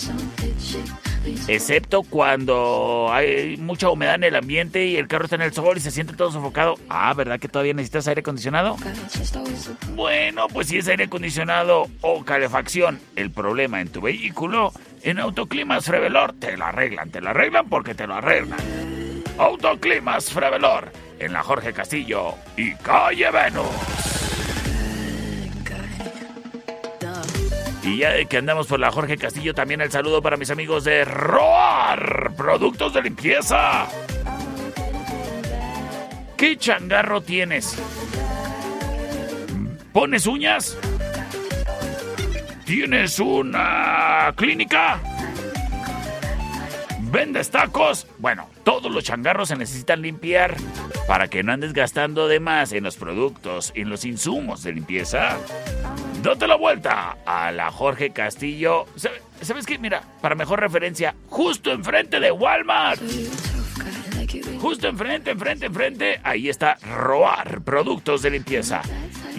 Excepto 1.48 2.03
cuando 2.03 3.10
hay 3.12 3.58
mucha 3.58 3.89
humedad 3.89 4.15
en 4.15 4.24
el 4.24 4.36
ambiente 4.36 4.86
y 4.86 4.96
el 4.96 5.08
carro 5.08 5.25
está 5.25 5.36
en 5.36 5.44
el 5.44 5.53
sol 5.53 5.77
y 5.77 5.80
se 5.80 5.91
siente 5.91 6.13
todo 6.13 6.32
sofocado. 6.32 6.75
Ah, 6.89 7.13
¿verdad 7.13 7.39
que 7.39 7.48
todavía 7.48 7.74
necesitas 7.74 8.08
aire 8.08 8.22
acondicionado? 8.22 8.75
Bueno, 9.96 10.48
pues 10.48 10.68
si 10.68 10.77
es 10.77 10.88
aire 10.88 11.03
acondicionado 11.03 11.88
o 12.01 12.24
calefacción 12.24 13.00
el 13.15 13.30
problema 13.30 13.82
en 13.82 13.89
tu 13.89 14.01
vehículo, 14.01 14.74
en 15.03 15.20
Autoclimas 15.20 15.86
Frevelor 15.86 16.34
te 16.34 16.58
lo 16.58 16.65
arreglan, 16.65 17.12
te 17.12 17.22
lo 17.22 17.30
arreglan 17.30 17.70
porque 17.70 17.94
te 17.94 18.08
lo 18.08 18.15
arreglan. 18.15 18.60
Autoclimas 19.38 20.31
Frevelor 20.31 20.91
en 21.19 21.33
la 21.33 21.43
Jorge 21.43 21.73
Castillo 21.73 22.35
y 22.55 22.73
Calle 22.75 23.29
Venus. 23.31 23.65
Y 27.83 27.97
ya 27.97 28.23
que 28.25 28.38
andamos 28.38 28.67
por 28.67 28.79
la 28.79 28.91
Jorge 28.91 29.17
Castillo, 29.17 29.53
también 29.55 29.81
el 29.81 29.91
saludo 29.91 30.21
para 30.21 30.38
mis 30.38 30.51
amigos 30.51 30.83
de 30.83 31.03
Roar, 31.03 32.31
productos 32.38 32.93
de 32.93 33.01
limpieza. 33.01 33.88
¿Qué 36.38 36.57
changarro 36.57 37.21
tienes? 37.21 37.75
¿Pones 39.91 40.27
uñas? 40.27 40.77
¿Tienes 42.65 43.19
una 43.19 44.31
clínica? 44.35 45.00
¿Vendes 47.00 47.50
tacos? 47.50 48.07
Bueno, 48.19 48.47
todos 48.63 48.91
los 48.91 49.03
changarros 49.03 49.50
se 49.50 49.56
necesitan 49.56 50.01
limpiar 50.01 50.56
para 51.08 51.27
que 51.27 51.44
no 51.44 51.51
andes 51.51 51.74
gastando 51.74 52.27
de 52.27 52.39
más 52.39 52.72
en 52.74 52.84
los 52.84 52.96
productos 52.96 53.72
y 53.75 53.82
en 53.82 53.89
los 53.89 54.06
insumos 54.06 54.63
de 54.63 54.74
limpieza. 54.74 55.38
Date 56.24 56.48
la 56.48 56.56
vuelta 56.56 57.18
a 57.25 57.51
la 57.51 57.72
Jorge 57.72 58.12
Castillo. 58.12 58.86
¿Sabe- 58.96 59.22
¿Sabes 59.41 59.65
qué? 59.65 59.80
Mira, 59.80 60.03
para 60.22 60.36
mejor 60.36 60.60
referencia, 60.60 61.15
justo 61.27 61.72
enfrente 61.72 62.20
de 62.20 62.32
Walmart. 62.32 63.01
Justo 64.60 64.88
enfrente, 64.88 65.32
enfrente, 65.32 65.65
enfrente, 65.65 66.20
ahí 66.24 66.48
está 66.48 66.77
Roar, 66.96 67.62
productos 67.62 68.22
de 68.22 68.30
limpieza. 68.30 68.82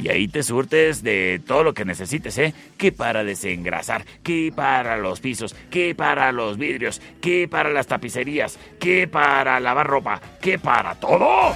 Y 0.03 0.09
ahí 0.09 0.27
te 0.27 0.43
surtes 0.43 1.05
de 1.05 1.41
todo 1.47 1.63
lo 1.63 1.75
que 1.75 1.85
necesites, 1.85 2.37
¿eh? 2.39 2.53
Que 2.77 2.91
para 2.91 3.23
desengrasar, 3.23 4.05
que 4.25 4.53
para 4.55 4.97
los 4.97 5.21
pisos, 5.21 5.55
que 5.71 5.95
para 5.95 6.33
los 6.33 6.59
vidrios, 6.59 7.01
que 7.21 7.47
para 7.47 7.71
las 7.71 7.87
tapicerías, 7.87 8.59
que 8.81 9.07
para 9.07 9.61
lavar 9.61 9.87
ropa, 9.87 10.21
que 10.41 10.59
para 10.59 10.97
todo. 10.97 11.55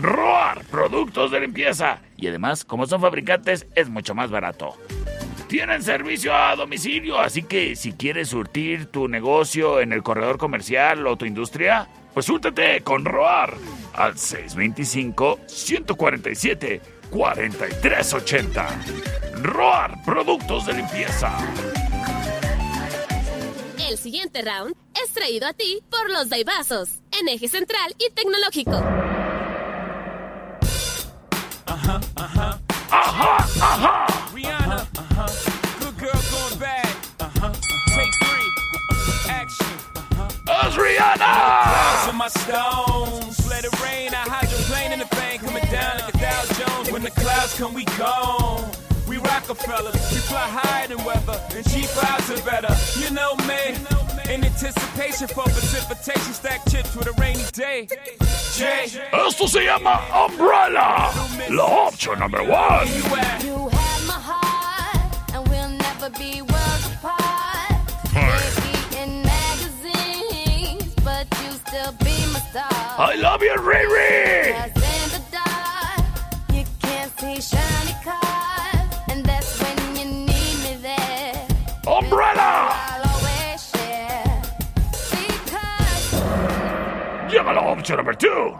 Roar, 0.00 0.64
productos 0.64 1.30
de 1.30 1.38
limpieza. 1.38 2.00
Y 2.16 2.26
además, 2.26 2.64
como 2.64 2.84
son 2.86 3.00
fabricantes, 3.00 3.68
es 3.76 3.88
mucho 3.88 4.12
más 4.12 4.28
barato. 4.28 4.76
Tienen 5.46 5.80
servicio 5.84 6.34
a 6.34 6.56
domicilio, 6.56 7.20
así 7.20 7.44
que 7.44 7.76
si 7.76 7.92
quieres 7.92 8.30
surtir 8.30 8.86
tu 8.86 9.06
negocio 9.06 9.80
en 9.80 9.92
el 9.92 10.02
corredor 10.02 10.36
comercial 10.36 11.06
o 11.06 11.16
tu 11.16 11.26
industria, 11.26 11.86
pues 12.12 12.26
súrtete 12.26 12.80
con 12.80 13.04
Roar 13.04 13.54
al 13.92 14.18
625-147-4380. 17.10 19.42
Roar, 19.42 20.02
productos 20.04 20.66
de 20.66 20.74
limpieza. 20.74 21.32
El 23.88 23.98
siguiente 23.98 24.42
round 24.42 24.74
es 25.04 25.12
traído 25.12 25.46
a 25.46 25.52
ti 25.52 25.80
por 25.90 26.10
los 26.10 26.28
Daibazos, 26.30 27.00
en 27.20 27.28
eje 27.28 27.48
central 27.48 27.94
y 27.98 28.10
tecnológico. 28.12 28.72
Ajá, 31.66 32.00
ajá. 32.16 32.58
Rihanna, 34.34 34.86
uh-huh. 34.98 35.26
good 35.80 35.96
girl 35.98 36.20
going 36.30 36.58
bad. 36.58 36.86
Uh-huh. 37.20 37.52
Take 37.94 38.12
three, 38.20 38.48
uh-huh. 38.80 39.30
action. 39.30 39.66
Rihanna. 40.82 41.32
The 47.04 47.10
clouds 47.10 47.58
come, 47.58 47.74
we 47.74 47.84
gone. 47.98 48.70
We 49.06 49.18
Rockefellers, 49.18 49.94
we 50.10 50.18
fly 50.24 50.48
higher 50.48 50.88
than 50.88 51.04
weather, 51.04 51.38
and 51.54 51.64
cheap 51.70 51.84
vibes 51.90 52.32
are 52.32 52.42
better. 52.48 52.72
You 52.98 53.10
know 53.14 53.36
me, 53.44 53.76
in 54.32 54.42
anticipation 54.42 55.28
for 55.28 55.44
precipitation, 55.44 56.32
stack 56.32 56.64
chips 56.70 56.96
with 56.96 57.06
a 57.06 57.12
rainy 57.20 57.44
day. 57.52 57.88
Jay, 58.56 58.86
Esto 59.12 59.46
se 59.46 59.64
llama 59.66 60.00
Umbrella. 60.14 61.12
La 61.50 61.64
opción 61.64 62.18
number 62.18 62.42
one. 62.42 62.86
You 63.44 63.68
had 63.68 64.06
my 64.06 64.18
heart, 64.18 65.34
and 65.34 65.46
we'll 65.48 65.68
never 65.68 66.08
be 66.18 66.40
worlds 66.40 66.86
apart. 66.94 67.84
Maybe 68.14 68.96
in 69.02 69.22
magazines, 69.22 70.94
but 71.04 71.26
you 71.42 71.50
still 71.66 71.92
be 72.00 72.16
my 72.32 72.40
star. 72.50 72.70
I 72.96 73.16
love 73.16 73.42
you, 73.42 73.54
Riri. 73.58 74.73
La 87.86 87.96
number 87.96 88.14
two. 88.14 88.58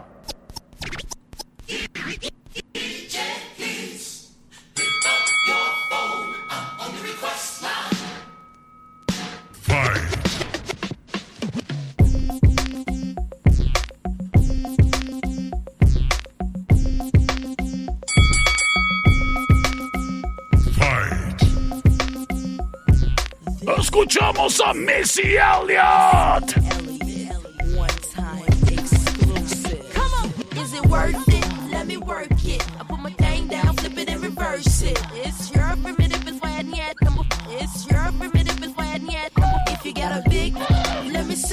Escuchamos 23.77 24.61
a 24.61 24.73
Missy 24.73 25.35
Elliott. 25.37 26.74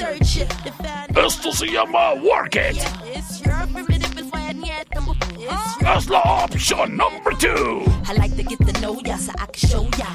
Search 0.03 0.37
it. 0.37 1.17
Esto 1.17 1.51
se 1.51 1.67
llama 1.67 2.13
Work 2.15 2.55
It. 2.55 2.77
it's 3.15 3.41
your 3.45 3.55
primitive, 3.71 4.17
it's 4.17 4.31
why 4.31 4.49
I 4.49 4.53
need 4.53 4.85
number. 4.93 5.13
It's 5.37 5.81
your 5.81 5.89
Es 5.89 6.09
la 6.09 6.21
opción 6.43 6.97
number 6.97 7.31
two. 7.37 7.83
I 8.07 8.13
like 8.13 8.35
to 8.35 8.43
get 8.43 8.59
to 8.67 8.81
know 8.81 8.99
ya 9.05 9.15
so 9.17 9.31
I 9.39 9.45
can 9.45 9.69
show 9.69 9.83
ya. 9.97 10.07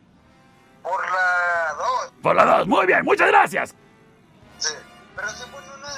Por 0.82 1.04
la 1.04 1.74
2. 1.76 2.12
Por 2.22 2.34
la 2.34 2.44
2. 2.46 2.66
Muy 2.66 2.86
bien, 2.86 3.04
muchas 3.04 3.28
gracias. 3.28 3.74
Sí. 4.56 4.72
Pero 5.14 5.28
se 5.28 5.46
pone 5.48 5.66
una 5.76 5.88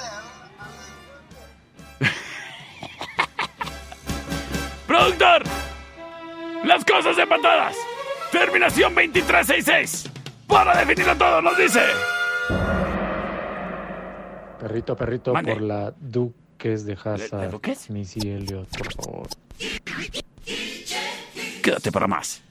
de 1.99 2.09
¡Productor! 4.85 5.43
Las 6.65 6.83
cosas 6.83 7.15
de 7.15 7.25
patadas. 7.25 7.77
Terminación 8.33 8.93
2366. 8.93 10.11
Para 10.45 10.75
definirlo 10.75 11.15
todo, 11.15 11.41
nos 11.41 11.57
dice. 11.57 11.79
Perrito, 14.59 14.93
perrito, 14.97 15.31
Mande. 15.31 15.53
por 15.53 15.61
la 15.61 15.93
que 16.63 16.71
es 16.71 16.85
de 16.85 16.93
Hazard. 16.93 17.51
¿Lo 17.51 17.59
que? 17.59 17.75
Missy 17.89 18.21
Elliot, 18.21 18.69
por 18.77 18.93
favor. 18.93 19.27
Quédate 21.61 21.91
para 21.91 22.07
más. 22.07 22.41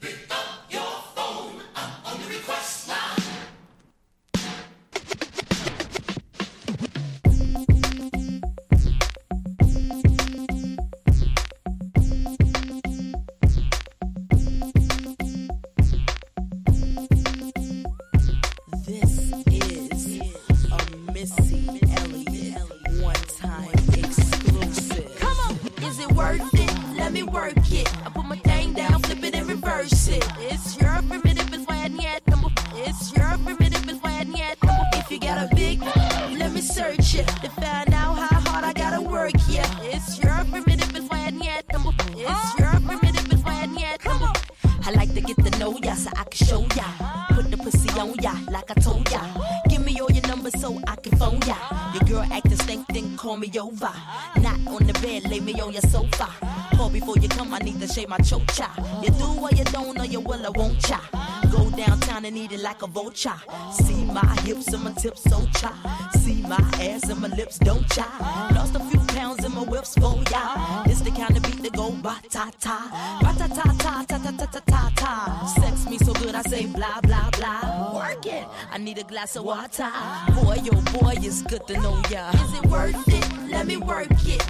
Like 62.82 62.90
a 62.90 62.92
vulture. 62.92 63.32
See 63.72 64.04
my 64.04 64.36
hips 64.42 64.72
and 64.72 64.84
my 64.84 64.92
tips 64.92 65.22
so 65.22 65.46
cha. 65.54 66.10
See 66.18 66.42
my 66.42 66.56
ass 66.80 67.08
and 67.08 67.20
my 67.20 67.28
lips 67.28 67.58
don't 67.58 67.88
cha. 67.90 68.50
Lost 68.54 68.74
a 68.74 68.80
few 68.80 69.00
pounds 69.14 69.44
in 69.44 69.54
my 69.54 69.62
whips 69.62 69.94
oh, 70.00 70.12
for 70.12 70.30
ya. 70.30 70.82
This 70.84 71.00
the 71.00 71.10
kind 71.10 71.36
of 71.36 71.42
beat 71.42 71.62
that 71.62 71.72
go 71.72 71.90
ba 71.90 72.16
ta 72.30 72.50
ta. 72.60 73.18
Ba 73.22 73.34
ta 73.38 73.46
ta 73.46 73.62
ta 73.78 74.04
ta 74.08 74.18
ta 74.18 74.30
ta 74.30 74.46
ta 74.46 74.60
ta 74.66 74.90
ta. 74.96 75.46
Sex 75.60 75.88
me 75.88 75.98
so 75.98 76.12
good 76.14 76.34
I 76.34 76.42
say 76.42 76.66
blah 76.66 77.00
blah 77.02 77.30
blah. 77.30 77.94
Work 77.94 78.26
it. 78.26 78.46
I 78.70 78.78
need 78.78 78.98
a 78.98 79.04
glass 79.04 79.36
of 79.36 79.44
water. 79.44 79.90
Boy, 80.34 80.58
yo 80.62 80.72
boy, 80.98 81.14
it's 81.18 81.42
good 81.42 81.66
to 81.68 81.74
know 81.80 82.02
ya. 82.10 82.30
Is 82.30 82.54
it 82.58 82.66
worth 82.66 83.08
it? 83.08 83.50
Let 83.50 83.66
me 83.66 83.76
work 83.76 84.10
it. 84.26 84.42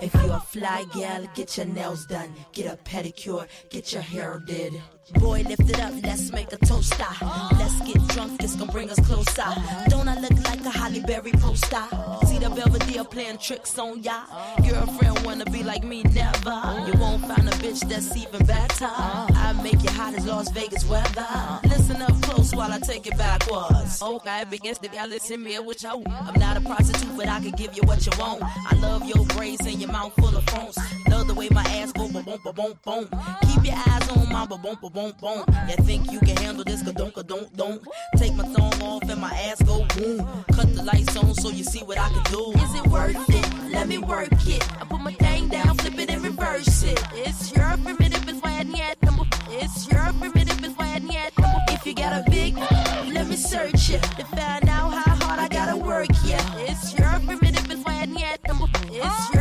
If 0.00 0.17
fly 0.40 0.84
gal, 0.94 1.26
get 1.34 1.56
your 1.56 1.66
nails 1.66 2.06
done, 2.06 2.32
get 2.52 2.72
a 2.72 2.76
pedicure, 2.76 3.46
get 3.70 3.92
your 3.92 4.02
hair 4.02 4.42
did. 4.46 4.80
Boy, 5.14 5.42
lift 5.48 5.70
it 5.70 5.80
up, 5.80 5.94
let's 6.02 6.30
make 6.32 6.52
a 6.52 6.58
toaster. 6.58 7.04
Let's 7.58 7.80
get 7.80 8.06
drunk, 8.08 8.42
it's 8.42 8.56
gonna 8.56 8.70
bring 8.70 8.90
us 8.90 9.00
closer. 9.06 9.44
Don't 9.88 10.06
I 10.06 10.20
look 10.20 10.44
like 10.44 10.64
a 10.66 10.70
Holly 10.70 11.00
Berry 11.00 11.32
poster? 11.32 11.82
See 12.26 12.38
the 12.38 12.50
Belvedere 12.54 13.04
playing 13.04 13.38
tricks 13.38 13.78
on 13.78 14.02
ya. 14.02 14.24
Girlfriend 14.62 15.24
wanna 15.24 15.46
be 15.46 15.62
like 15.62 15.82
me, 15.82 16.02
never. 16.02 16.84
You 16.86 16.92
won't 16.98 17.24
find 17.24 17.48
a 17.48 17.52
bitch 17.52 17.88
that's 17.88 18.14
even 18.16 18.44
better. 18.44 18.86
I 18.86 19.58
make 19.62 19.82
you 19.82 19.90
hot 19.90 20.14
as 20.14 20.26
Las 20.26 20.50
Vegas 20.50 20.84
weather. 20.84 21.26
Listen 21.64 22.02
up 22.02 22.20
close 22.22 22.54
while 22.54 22.72
I 22.72 22.78
take 22.78 23.06
it 23.06 23.16
backwards. 23.16 24.02
Okay, 24.02 24.44
begins 24.50 24.78
to 24.78 24.88
listen 25.06 25.42
me 25.42 25.58
what 25.58 25.82
you 25.82 25.88
I'm 25.88 26.38
not 26.38 26.56
a 26.58 26.60
prostitute, 26.60 27.16
but 27.16 27.28
I 27.28 27.40
can 27.40 27.52
give 27.52 27.74
you 27.74 27.82
what 27.84 28.04
you 28.04 28.12
want. 28.18 28.42
I 28.42 28.74
love 28.76 29.06
your 29.06 29.24
braids 29.26 29.66
and 29.66 29.80
your 29.80 29.90
mouth 29.90 30.12
full 30.14 30.27
of 30.36 30.44
phones. 30.46 30.78
Love 31.08 31.26
the 31.28 31.34
way 31.34 31.48
my 31.50 31.62
ass 31.62 31.92
go 31.92 32.08
boom 32.08 32.24
boom 32.24 32.38
boom 32.44 32.78
boom. 32.84 33.08
Keep 33.48 33.64
your 33.64 33.76
eyes 33.86 34.08
on 34.10 34.28
my 34.32 34.46
boom 34.46 34.62
boom 34.62 34.92
boom 34.92 35.12
boom. 35.20 35.44
You 35.68 35.76
think 35.84 36.10
you 36.12 36.20
can 36.20 36.36
handle 36.36 36.64
this? 36.64 36.82
Ka 36.82 36.92
don't 36.92 37.26
don't 37.26 37.56
don't. 37.56 37.82
Take 38.16 38.34
my 38.34 38.44
thumb 38.44 38.82
off 38.82 39.02
and 39.08 39.20
my 39.20 39.32
ass 39.48 39.62
go 39.62 39.84
boom. 39.96 40.26
Cut 40.52 40.74
the 40.74 40.82
lights 40.82 41.16
on 41.16 41.34
so 41.34 41.50
you 41.50 41.64
see 41.64 41.80
what 41.80 41.98
I 41.98 42.08
can 42.08 42.22
do. 42.32 42.52
Is 42.52 42.74
it 42.74 42.86
worth 42.86 43.28
it? 43.28 43.72
Let 43.72 43.88
me 43.88 43.98
work 43.98 44.32
it. 44.46 44.62
I 44.80 44.84
put 44.84 45.00
my 45.00 45.12
thing 45.12 45.48
down, 45.48 45.76
flip 45.76 45.98
it 45.98 46.10
and 46.10 46.22
reverse 46.22 46.82
it. 46.82 47.00
It's 47.14 47.52
your 47.54 47.76
primitive, 47.84 48.28
it's 48.28 48.40
why 48.40 48.52
I 48.58 48.62
need 48.62 48.96
number. 49.02 49.24
It's 49.50 49.88
your 49.90 50.12
primitive, 50.18 50.64
it's 50.64 50.76
why 50.76 50.94
I 50.94 50.98
need 50.98 51.32
number. 51.38 51.60
If 51.70 51.86
you 51.86 51.94
got 51.94 52.12
a 52.12 52.30
big, 52.30 52.56
let 53.12 53.26
me 53.28 53.36
search 53.36 53.90
it 53.90 54.02
to 54.02 54.24
find 54.24 54.68
out 54.68 54.90
how 54.90 55.14
hard 55.26 55.40
I 55.40 55.48
gotta 55.48 55.76
work. 55.76 56.08
Yeah, 56.24 56.42
it's 56.58 56.98
your 56.98 57.10
primitive, 57.26 57.70
it's 57.70 57.84
why 57.84 58.00
I 58.02 58.06
need 58.06 58.38
number. 58.46 58.66
It's 58.90 59.34
your 59.34 59.37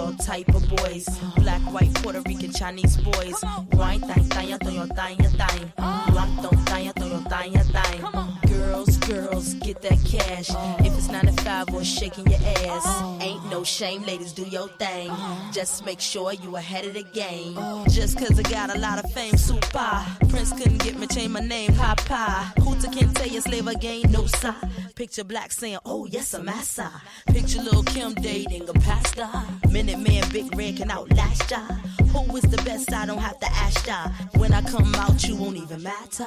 all 0.00 0.12
type 0.14 0.48
of 0.54 0.68
boys. 0.68 1.06
Black, 1.36 1.60
white, 1.72 1.92
Puerto 1.94 2.22
Rican, 2.26 2.52
Chinese 2.52 2.96
boys. 2.96 3.38
Wine, 3.72 4.00
thang, 4.00 4.24
thang, 4.24 4.58
thang, 4.58 4.88
thang, 4.88 5.16
thang, 5.16 5.16
thang. 5.38 5.72
Black, 6.12 6.30
don't, 6.42 6.60
thang, 6.66 6.92
thang, 6.92 7.24
thang, 7.24 7.52
thang. 7.74 8.00
Girls, 8.48 8.89
girls 9.10 9.54
get 9.54 9.82
that 9.82 9.98
cash. 10.04 10.50
If 10.86 10.96
it's 10.96 11.08
9 11.08 11.26
to 11.26 11.42
5 11.42 11.74
or 11.74 11.84
shaking 11.84 12.26
your 12.26 12.40
ass, 12.40 12.86
ain't 13.20 13.44
no 13.50 13.64
shame, 13.64 14.02
ladies, 14.02 14.32
do 14.32 14.44
your 14.44 14.68
thing. 14.68 15.10
Just 15.52 15.84
make 15.84 16.00
sure 16.00 16.32
you 16.32 16.56
ahead 16.56 16.84
of 16.86 16.94
the 16.94 17.02
game. 17.02 17.54
Just 17.88 18.18
cause 18.18 18.38
I 18.38 18.42
got 18.42 18.74
a 18.74 18.78
lot 18.78 19.02
of 19.02 19.10
fame, 19.12 19.36
super. 19.36 20.06
Prince 20.28 20.52
couldn't 20.52 20.82
get 20.82 20.96
me, 20.98 21.06
change 21.06 21.32
my 21.32 21.40
name, 21.40 21.74
Papa. 21.74 22.52
Hooter 22.60 22.88
can't 22.90 23.14
tell 23.16 23.26
you 23.26 23.40
slave 23.40 23.66
again, 23.66 24.02
no 24.10 24.26
sir. 24.26 24.54
Picture 24.94 25.24
black 25.24 25.50
saying, 25.52 25.78
oh 25.84 26.06
yes, 26.06 26.34
I'm 26.34 26.44
massa. 26.44 26.90
Picture 27.26 27.62
Lil 27.62 27.82
Kim 27.84 28.14
dating 28.14 28.68
a 28.68 28.72
pastor. 28.74 29.28
Minute 29.70 29.98
man, 29.98 30.22
Big 30.30 30.54
Red 30.56 30.76
can 30.76 30.90
outlast 30.90 31.50
ya. 31.50 31.58
Who 32.12 32.36
is 32.36 32.42
the 32.42 32.60
best? 32.64 32.92
I 32.92 33.06
don't 33.06 33.18
have 33.18 33.38
to 33.40 33.46
ask 33.46 33.86
ya. 33.86 34.08
When 34.36 34.52
I 34.52 34.62
come 34.62 34.94
out, 34.96 35.26
you 35.26 35.36
won't 35.36 35.56
even 35.56 35.82
matter. 35.82 36.24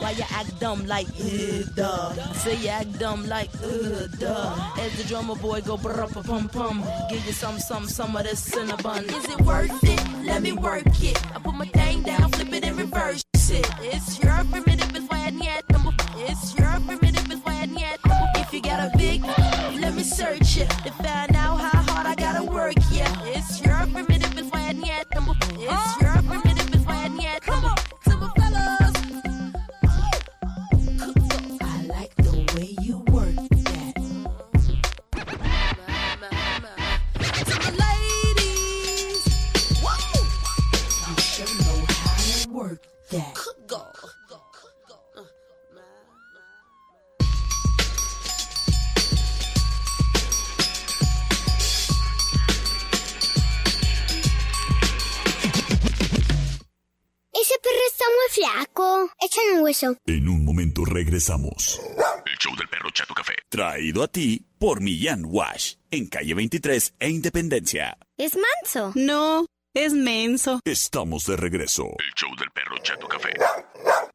Why 0.00 0.10
you 0.10 0.24
act 0.30 0.58
dumb 0.60 0.86
like, 0.86 1.06
uh, 1.08 1.62
duh? 1.74 2.25
Say 2.34 2.56
you 2.56 2.68
act 2.68 2.98
dumb 2.98 3.26
like, 3.26 3.50
uh, 3.62 4.06
duh. 4.18 4.72
As 4.78 4.96
the 4.96 5.04
drummer 5.08 5.34
boy 5.34 5.60
go 5.60 5.76
brr 5.76 6.06
pum 6.06 6.48
pum. 6.48 6.84
Give 7.10 7.24
you 7.26 7.32
some, 7.32 7.58
some, 7.58 7.86
some 7.86 8.16
of 8.16 8.24
this 8.24 8.40
cinnamon. 8.40 9.04
Is 9.04 9.24
it 9.28 9.40
worth 9.42 9.84
it? 9.84 10.24
Let 10.24 10.42
me 10.42 10.52
work 10.52 10.86
it. 11.02 11.18
I 11.34 11.38
put 11.38 11.54
my 11.54 11.66
thing 11.66 12.02
down, 12.02 12.30
flip 12.32 12.52
it 12.52 12.64
and 12.64 12.78
reverse 12.78 13.24
it. 13.50 13.66
It's 13.80 14.22
your 14.22 14.44
primitive, 14.50 14.94
it's 14.94 15.08
why 15.08 15.26
I 15.26 15.30
need 15.30 15.62
number. 15.70 15.92
It's 16.16 16.56
your 16.58 16.72
primitive, 16.86 17.30
it's 17.30 17.44
why 17.44 17.54
I 17.62 17.66
need 17.66 17.98
number. 18.04 18.26
If 18.36 18.52
you 18.52 18.60
got 18.62 18.80
a 18.80 18.96
big, 18.98 19.22
let 19.80 19.94
me 19.94 20.02
search 20.02 20.58
it 20.58 20.68
to 20.84 20.90
find 20.92 21.36
out 21.36 21.58
how 21.58 21.82
hard 21.92 22.06
I 22.06 22.14
gotta 22.14 22.42
work. 22.44 22.74
Yeah, 22.90 23.10
it's 23.24 23.60
your 23.64 23.86
primitive, 23.92 24.36
it's 24.38 24.50
why 24.50 24.68
I 24.68 24.72
need 24.72 25.04
number. 25.14 25.34
It's 25.58 26.00
your 26.00 26.22
primitive, 26.22 26.74
it's 26.74 26.84
why 26.86 27.04
I 27.04 27.08
need 27.08 27.40
number. 27.46 27.75
That. 43.10 43.34
Go. 43.66 43.82
Ese 57.32 57.54
perro 57.62 57.84
está 57.86 58.04
muy 58.08 58.28
flaco. 58.32 59.10
Échale 59.20 59.52
un 59.58 59.62
hueso. 59.62 59.96
En 60.06 60.28
un 60.28 60.44
momento 60.44 60.84
regresamos. 60.84 61.80
El 62.24 62.38
show 62.38 62.56
del 62.56 62.68
perro 62.68 62.90
Chato 62.92 63.14
Café. 63.14 63.34
Traído 63.48 64.02
a 64.02 64.08
ti 64.08 64.44
por 64.58 64.80
Millán 64.80 65.24
Wash. 65.26 65.74
En 65.90 66.06
calle 66.06 66.34
23 66.34 66.94
e 66.98 67.10
Independencia. 67.10 67.98
Es 68.16 68.36
manso. 68.36 68.92
No, 68.94 69.46
es 69.76 69.92
menso. 69.92 70.60
Estamos 70.64 71.26
de 71.26 71.36
regreso. 71.36 71.84
El 71.98 72.12
show 72.14 72.34
del 72.38 72.50
perro 72.50 72.78
Chato 72.82 73.06
Café. 73.06 73.34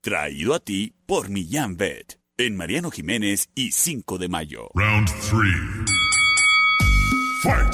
Traído 0.01 0.55
a 0.55 0.59
ti 0.59 0.95
por 1.05 1.29
Millán 1.29 1.77
Vet. 1.77 2.19
En 2.37 2.57
Mariano 2.57 2.89
Jiménez 2.89 3.47
y 3.53 3.71
5 3.71 4.17
de 4.17 4.27
mayo. 4.27 4.69
Round 4.73 5.07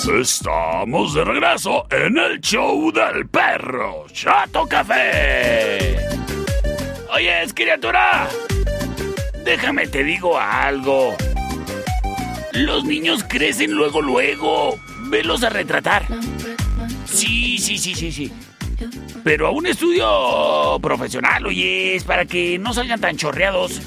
3. 0.05 0.19
Estamos 0.19 1.13
de 1.13 1.23
regreso 1.23 1.87
en 1.89 2.17
el 2.17 2.41
show 2.41 2.91
del 2.91 3.29
perro 3.29 4.05
Chato 4.11 4.67
Café. 4.67 5.97
Oye, 7.13 7.43
es 7.43 7.53
criatura. 7.53 8.27
Déjame 9.45 9.87
te 9.87 10.03
digo 10.03 10.37
algo. 10.37 11.15
Los 12.51 12.83
niños 12.83 13.23
crecen 13.23 13.71
luego, 13.71 14.01
luego. 14.01 14.77
Velos 15.09 15.43
a 15.43 15.49
retratar. 15.49 16.05
Sí, 17.17 17.57
sí, 17.57 17.79
sí, 17.79 17.95
sí, 17.95 18.11
sí. 18.11 18.31
Pero 19.23 19.47
a 19.47 19.51
un 19.51 19.65
estudio 19.65 20.77
profesional, 20.79 21.47
oye, 21.47 21.95
es 21.95 22.03
para 22.03 22.25
que 22.25 22.59
no 22.59 22.75
salgan 22.75 23.01
tan 23.01 23.17
chorreados. 23.17 23.81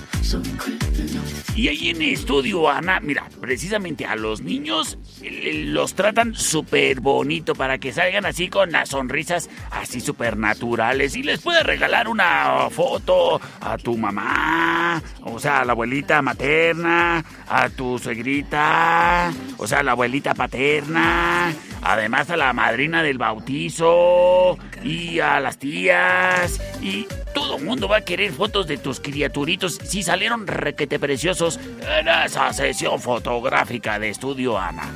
Y 1.54 1.68
ahí 1.68 1.90
en 1.90 2.00
estudio, 2.02 2.70
Ana, 2.70 3.00
mira, 3.00 3.28
precisamente 3.40 4.06
a 4.06 4.16
los 4.16 4.40
niños 4.40 4.98
los 5.22 5.94
tratan 5.94 6.34
súper 6.34 7.00
bonito 7.00 7.54
para 7.54 7.78
que 7.78 7.92
salgan 7.92 8.24
así 8.24 8.48
con 8.48 8.72
las 8.72 8.88
sonrisas 8.88 9.50
así 9.70 10.00
súper 10.00 10.36
naturales. 10.36 11.14
Y 11.16 11.22
les 11.22 11.40
puedes 11.40 11.62
regalar 11.62 12.08
una 12.08 12.68
foto 12.70 13.40
a 13.60 13.76
tu 13.76 13.96
mamá, 13.96 15.02
o 15.22 15.38
sea, 15.38 15.60
a 15.60 15.64
la 15.64 15.72
abuelita 15.72 16.22
materna, 16.22 17.22
a 17.48 17.68
tu 17.68 17.98
suegrita, 17.98 19.30
o 19.58 19.66
sea, 19.66 19.80
a 19.80 19.82
la 19.82 19.92
abuelita 19.92 20.34
paterna, 20.34 21.52
además 21.82 22.30
a 22.30 22.36
la 22.36 22.52
madrina 22.52 23.02
del 23.02 23.18
bautizo 23.18 24.58
y 24.82 25.20
a 25.20 25.40
las 25.40 25.58
tías 25.58 26.60
y 26.82 27.06
todo 27.34 27.58
mundo 27.58 27.88
va 27.88 27.98
a 27.98 28.04
querer 28.04 28.32
fotos 28.32 28.66
de 28.66 28.76
tus 28.76 29.00
criaturitos 29.00 29.78
si 29.82 30.02
salieron 30.02 30.46
requete 30.46 30.98
preciosos 30.98 31.58
en 31.98 32.08
esa 32.08 32.52
sesión 32.52 33.00
fotográfica 33.00 33.98
de 33.98 34.10
Estudio 34.10 34.58
Ana. 34.58 34.90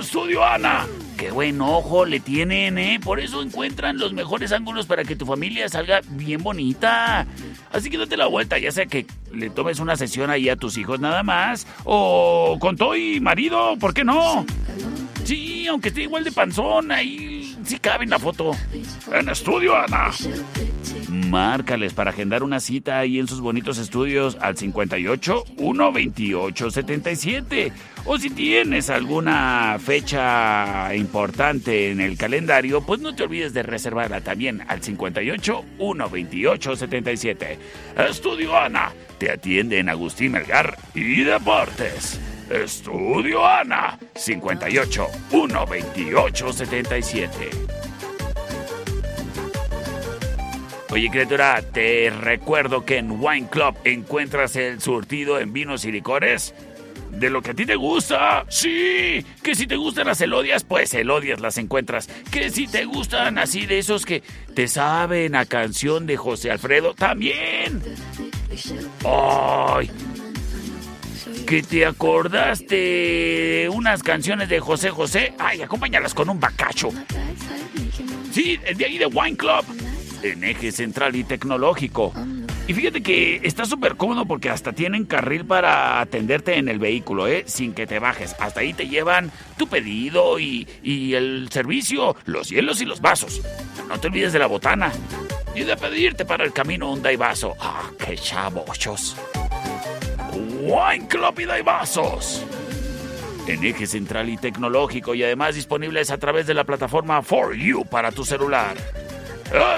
Estudio 0.00 0.44
Ana, 0.44 0.86
qué 1.18 1.30
buen 1.30 1.60
ojo 1.60 2.04
le 2.04 2.18
tienen, 2.20 2.78
¿eh? 2.78 2.98
Por 3.02 3.20
eso 3.20 3.42
encuentran 3.42 3.98
los 3.98 4.12
mejores 4.12 4.52
ángulos 4.52 4.86
para 4.86 5.04
que 5.04 5.16
tu 5.16 5.26
familia 5.26 5.68
salga 5.68 6.00
bien 6.08 6.42
bonita. 6.42 7.26
Así 7.72 7.90
que 7.90 7.98
date 7.98 8.16
la 8.16 8.26
vuelta, 8.26 8.58
ya 8.58 8.72
sea 8.72 8.86
que 8.86 9.06
le 9.32 9.50
tomes 9.50 9.78
una 9.78 9.96
sesión 9.96 10.30
ahí 10.30 10.48
a 10.48 10.56
tus 10.56 10.78
hijos 10.78 10.98
nada 10.98 11.22
más, 11.22 11.66
o 11.84 12.56
con 12.58 12.76
todo 12.76 12.96
y 12.96 13.20
marido, 13.20 13.76
¿por 13.78 13.92
qué 13.92 14.02
no? 14.04 14.46
Sí, 15.26 15.66
aunque 15.66 15.88
esté 15.88 16.02
igual 16.02 16.22
de 16.22 16.30
panzón, 16.30 16.92
ahí 16.92 17.56
sí 17.64 17.80
cabe 17.80 18.04
en 18.04 18.10
la 18.10 18.18
foto. 18.20 18.52
En 19.12 19.28
Estudio 19.28 19.76
Ana. 19.76 20.12
Márcales 21.08 21.94
para 21.94 22.10
agendar 22.10 22.44
una 22.44 22.60
cita 22.60 23.00
ahí 23.00 23.18
en 23.18 23.26
sus 23.26 23.40
bonitos 23.40 23.78
estudios 23.78 24.38
al 24.40 24.56
58 24.56 25.44
128 25.58 26.70
77. 26.70 27.72
O 28.04 28.18
si 28.18 28.30
tienes 28.30 28.88
alguna 28.88 29.78
fecha 29.80 30.94
importante 30.94 31.90
en 31.90 32.00
el 32.00 32.16
calendario, 32.16 32.82
pues 32.82 33.00
no 33.00 33.16
te 33.16 33.24
olvides 33.24 33.52
de 33.52 33.64
reservarla 33.64 34.20
también 34.20 34.62
al 34.68 34.80
58 34.80 35.64
128 35.76 36.76
77. 36.76 37.58
Estudio 38.08 38.56
Ana 38.56 38.92
te 39.18 39.32
atiende 39.32 39.80
en 39.80 39.88
Agustín 39.88 40.30
Melgar 40.30 40.78
y 40.94 41.24
Deportes. 41.24 42.20
Estudio 42.50 43.46
Ana 43.46 43.98
58 44.14 45.06
128 45.30 46.52
77. 46.52 47.50
Oye, 50.90 51.10
criatura, 51.10 51.60
te 51.60 52.10
recuerdo 52.10 52.84
que 52.84 52.98
en 52.98 53.22
Wine 53.22 53.48
Club 53.50 53.76
encuentras 53.84 54.56
el 54.56 54.80
surtido 54.80 55.38
en 55.40 55.52
vinos 55.52 55.84
y 55.84 55.92
licores. 55.92 56.54
De 57.10 57.30
lo 57.30 57.42
que 57.42 57.50
a 57.50 57.54
ti 57.54 57.66
te 57.66 57.76
gusta, 57.76 58.44
sí. 58.48 59.24
Que 59.42 59.54
si 59.54 59.66
te 59.66 59.76
gustan 59.76 60.06
las 60.06 60.20
elodias, 60.20 60.64
pues 60.64 60.94
elodias 60.94 61.40
las 61.40 61.58
encuentras. 61.58 62.08
Que 62.30 62.50
si 62.50 62.66
te 62.66 62.84
gustan 62.84 63.38
así 63.38 63.66
de 63.66 63.78
esos 63.78 64.06
que 64.06 64.22
te 64.54 64.68
saben 64.68 65.34
a 65.34 65.44
canción 65.46 66.06
de 66.06 66.16
José 66.16 66.50
Alfredo, 66.50 66.94
también. 66.94 67.82
¡Ay! 69.04 69.90
Que 71.46 71.62
te 71.62 71.86
acordaste 71.86 72.74
de 72.74 73.68
unas 73.72 74.02
canciones 74.02 74.48
de 74.48 74.58
José 74.58 74.90
José. 74.90 75.32
¡Ay, 75.38 75.62
acompáñalas 75.62 76.12
con 76.12 76.28
un 76.28 76.40
bacacho! 76.40 76.90
Sí, 78.32 78.58
el 78.64 78.76
de 78.76 78.84
ahí 78.84 78.98
de 78.98 79.06
Wine 79.06 79.36
Club 79.36 79.64
en 80.22 80.42
eje 80.42 80.72
central 80.72 81.14
y 81.14 81.24
tecnológico. 81.24 82.12
Y 82.66 82.74
fíjate 82.74 83.00
que 83.00 83.40
está 83.44 83.64
súper 83.64 83.96
cómodo 83.96 84.26
porque 84.26 84.50
hasta 84.50 84.72
tienen 84.72 85.04
carril 85.04 85.44
para 85.44 86.00
atenderte 86.00 86.58
en 86.58 86.68
el 86.68 86.80
vehículo, 86.80 87.28
¿eh? 87.28 87.44
Sin 87.46 87.74
que 87.74 87.86
te 87.86 88.00
bajes. 88.00 88.34
Hasta 88.40 88.60
ahí 88.60 88.72
te 88.72 88.88
llevan 88.88 89.30
tu 89.56 89.68
pedido 89.68 90.40
y, 90.40 90.66
el 90.82 91.48
servicio, 91.52 92.16
los 92.24 92.48
hielos 92.48 92.80
y 92.80 92.86
los 92.86 93.00
vasos. 93.00 93.40
No 93.88 94.00
te 94.00 94.08
olvides 94.08 94.32
de 94.32 94.40
la 94.40 94.46
botana. 94.46 94.90
Y 95.54 95.60
de 95.60 95.76
pedirte 95.76 96.24
para 96.24 96.44
el 96.44 96.52
camino 96.52 96.92
un 96.92 97.02
vaso. 97.16 97.54
¡Ah, 97.60 97.88
qué 98.04 98.16
chavochos! 98.16 99.16
Wine 100.36 101.08
Club 101.08 101.40
y 101.40 101.62
vasos. 101.62 102.44
En 103.46 103.64
eje 103.64 103.86
central 103.86 104.28
y 104.28 104.36
tecnológico 104.36 105.14
y 105.14 105.22
además 105.22 105.54
disponibles 105.54 106.10
a 106.10 106.18
través 106.18 106.46
de 106.46 106.54
la 106.54 106.64
plataforma 106.64 107.22
For 107.22 107.54
You 107.54 107.84
para 107.84 108.10
tu 108.10 108.24
celular. 108.24 108.76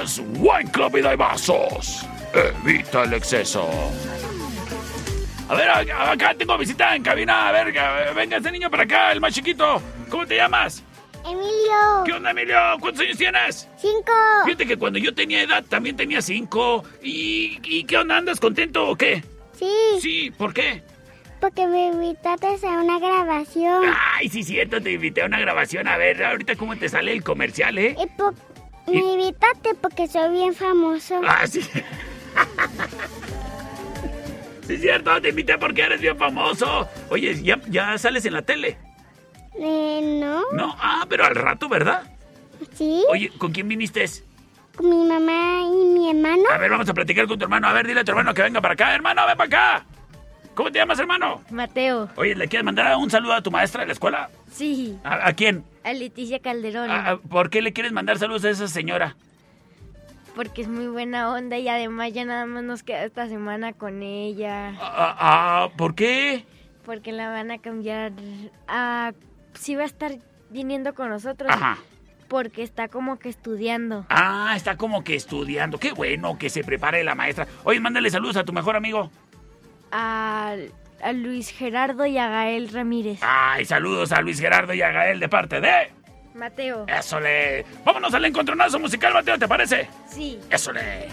Es 0.02 0.18
Wine 0.18 0.70
Club 0.72 0.96
y 0.96 1.16
vasos. 1.16 2.06
Evita 2.32 3.04
el 3.04 3.14
exceso. 3.14 3.68
A 5.48 5.54
ver, 5.54 5.68
acá 5.70 6.34
tengo 6.34 6.56
visita 6.58 6.94
en 6.94 7.02
cabina. 7.02 7.48
A 7.48 7.52
ver, 7.52 7.72
venga 8.14 8.36
este 8.38 8.50
niño 8.50 8.70
para 8.70 8.84
acá, 8.84 9.12
el 9.12 9.20
más 9.20 9.34
chiquito. 9.34 9.80
¿Cómo 10.08 10.26
te 10.26 10.36
llamas? 10.36 10.82
Emilio. 11.24 12.04
¿Qué 12.04 12.12
onda, 12.12 12.30
Emilio? 12.30 12.56
¿Cuántos 12.80 13.02
años 13.04 13.18
tienes? 13.18 13.68
Cinco. 13.76 14.12
Fíjate 14.44 14.66
que 14.66 14.76
cuando 14.76 14.98
yo 14.98 15.14
tenía 15.14 15.42
edad 15.42 15.64
también 15.68 15.96
tenía 15.96 16.22
cinco. 16.22 16.84
¿Y, 17.02 17.58
y 17.64 17.84
qué 17.84 17.98
onda? 17.98 18.18
¿Andas 18.18 18.40
contento 18.40 18.88
o 18.88 18.96
qué? 18.96 19.22
Sí. 19.58 20.00
Sí, 20.00 20.30
¿por 20.36 20.54
qué? 20.54 20.82
porque 21.40 21.66
me 21.66 21.88
invitaste 21.88 22.46
a 22.66 22.82
una 22.82 22.98
grabación. 22.98 23.84
Ay, 24.16 24.28
sí, 24.28 24.42
cierto, 24.42 24.80
te 24.80 24.92
invité 24.92 25.22
a 25.22 25.26
una 25.26 25.38
grabación. 25.38 25.86
A 25.88 25.96
ver, 25.96 26.24
ahorita 26.24 26.56
cómo 26.56 26.76
te 26.76 26.88
sale 26.88 27.12
el 27.12 27.22
comercial, 27.22 27.78
¿eh? 27.78 27.96
Y 28.86 28.92
me 28.92 29.12
invitaste 29.12 29.74
porque 29.80 30.08
soy 30.08 30.32
bien 30.32 30.54
famoso. 30.54 31.20
Ah, 31.26 31.46
sí. 31.46 31.60
Sí, 34.66 34.74
es 34.74 34.82
cierto, 34.82 35.18
te 35.22 35.30
invité 35.30 35.56
porque 35.56 35.80
eres 35.80 35.98
bien 35.98 36.18
famoso. 36.18 36.86
Oye, 37.08 37.42
ya, 37.42 37.58
ya 37.68 37.96
sales 37.96 38.26
en 38.26 38.34
la 38.34 38.42
tele. 38.42 38.76
Eh, 39.54 40.18
no. 40.20 40.42
No, 40.52 40.76
ah, 40.78 41.06
pero 41.08 41.24
al 41.24 41.34
rato, 41.34 41.70
¿verdad? 41.70 42.02
Sí. 42.74 43.02
Oye, 43.08 43.30
¿con 43.38 43.50
quién 43.50 43.66
viniste? 43.66 44.04
Con 44.78 44.90
mi 44.90 45.08
mamá 45.08 45.60
y 45.64 45.84
mi 45.88 46.08
hermano. 46.10 46.44
A 46.52 46.56
ver, 46.58 46.70
vamos 46.70 46.88
a 46.88 46.94
platicar 46.94 47.26
con 47.26 47.36
tu 47.36 47.44
hermano. 47.44 47.66
A 47.66 47.72
ver, 47.72 47.84
dile 47.86 48.00
a 48.00 48.04
tu 48.04 48.12
hermano 48.12 48.32
que 48.32 48.42
venga 48.42 48.60
para 48.60 48.74
acá. 48.74 48.94
Hermano, 48.94 49.26
ven 49.26 49.36
para 49.36 49.46
acá. 49.74 49.84
¿Cómo 50.54 50.70
te 50.70 50.78
llamas, 50.78 50.98
hermano? 51.00 51.42
Mateo. 51.50 52.08
Oye, 52.14 52.36
¿le 52.36 52.46
quieres 52.48 52.64
mandar 52.64 52.96
un 52.96 53.10
saludo 53.10 53.32
a 53.34 53.42
tu 53.42 53.50
maestra 53.50 53.80
de 53.80 53.88
la 53.88 53.92
escuela? 53.92 54.30
Sí. 54.52 54.96
¿A, 55.02 55.28
a 55.28 55.32
quién? 55.32 55.64
A 55.82 55.92
Leticia 55.92 56.38
Calderón. 56.40 56.90
¿A- 56.90 57.10
a- 57.10 57.16
¿Por 57.18 57.50
qué 57.50 57.60
le 57.60 57.72
quieres 57.72 57.92
mandar 57.92 58.18
saludos 58.18 58.44
a 58.44 58.50
esa 58.50 58.68
señora? 58.68 59.16
Porque 60.36 60.62
es 60.62 60.68
muy 60.68 60.86
buena 60.86 61.32
onda 61.32 61.58
y 61.58 61.68
además 61.68 62.12
ya 62.12 62.24
nada 62.24 62.46
más 62.46 62.62
nos 62.62 62.84
queda 62.84 63.02
esta 63.04 63.26
semana 63.28 63.72
con 63.72 64.02
ella. 64.04 64.68
Ah, 64.80 65.16
ah, 65.18 65.68
¿Por 65.76 65.96
qué? 65.96 66.44
Porque 66.86 67.10
la 67.10 67.30
van 67.30 67.50
a 67.50 67.58
cambiar 67.58 68.12
a... 68.68 69.12
Sí 69.54 69.74
va 69.74 69.82
a 69.82 69.86
estar 69.86 70.12
viniendo 70.50 70.94
con 70.94 71.08
nosotros. 71.08 71.50
Ajá. 71.52 71.78
Porque 72.28 72.62
está 72.62 72.88
como 72.88 73.18
que 73.18 73.30
estudiando. 73.30 74.06
Ah, 74.10 74.52
está 74.54 74.76
como 74.76 75.02
que 75.02 75.14
estudiando. 75.14 75.78
Qué 75.78 75.92
bueno 75.92 76.38
que 76.38 76.50
se 76.50 76.62
prepare 76.62 77.02
la 77.02 77.14
maestra. 77.14 77.46
Oye, 77.64 77.80
mándale 77.80 78.10
saludos 78.10 78.36
a 78.36 78.44
tu 78.44 78.52
mejor 78.52 78.76
amigo. 78.76 79.10
A, 79.90 80.54
a 81.02 81.12
Luis 81.12 81.50
Gerardo 81.50 82.04
y 82.04 82.18
a 82.18 82.28
Gael 82.28 82.68
Ramírez. 82.68 83.20
Ay, 83.22 83.64
saludos 83.64 84.12
a 84.12 84.20
Luis 84.20 84.38
Gerardo 84.38 84.74
y 84.74 84.82
a 84.82 84.90
Gael 84.90 85.20
de 85.20 85.28
parte 85.28 85.60
de... 85.60 85.90
Mateo. 86.34 86.86
Eso 86.86 87.18
le... 87.18 87.64
Vámonos 87.84 88.14
al 88.14 88.24
encontronazo 88.24 88.78
musical, 88.78 89.12
Mateo, 89.12 89.38
¿te 89.38 89.48
parece? 89.48 89.88
Sí. 90.08 90.38
Eso 90.50 90.72
le... 90.72 91.08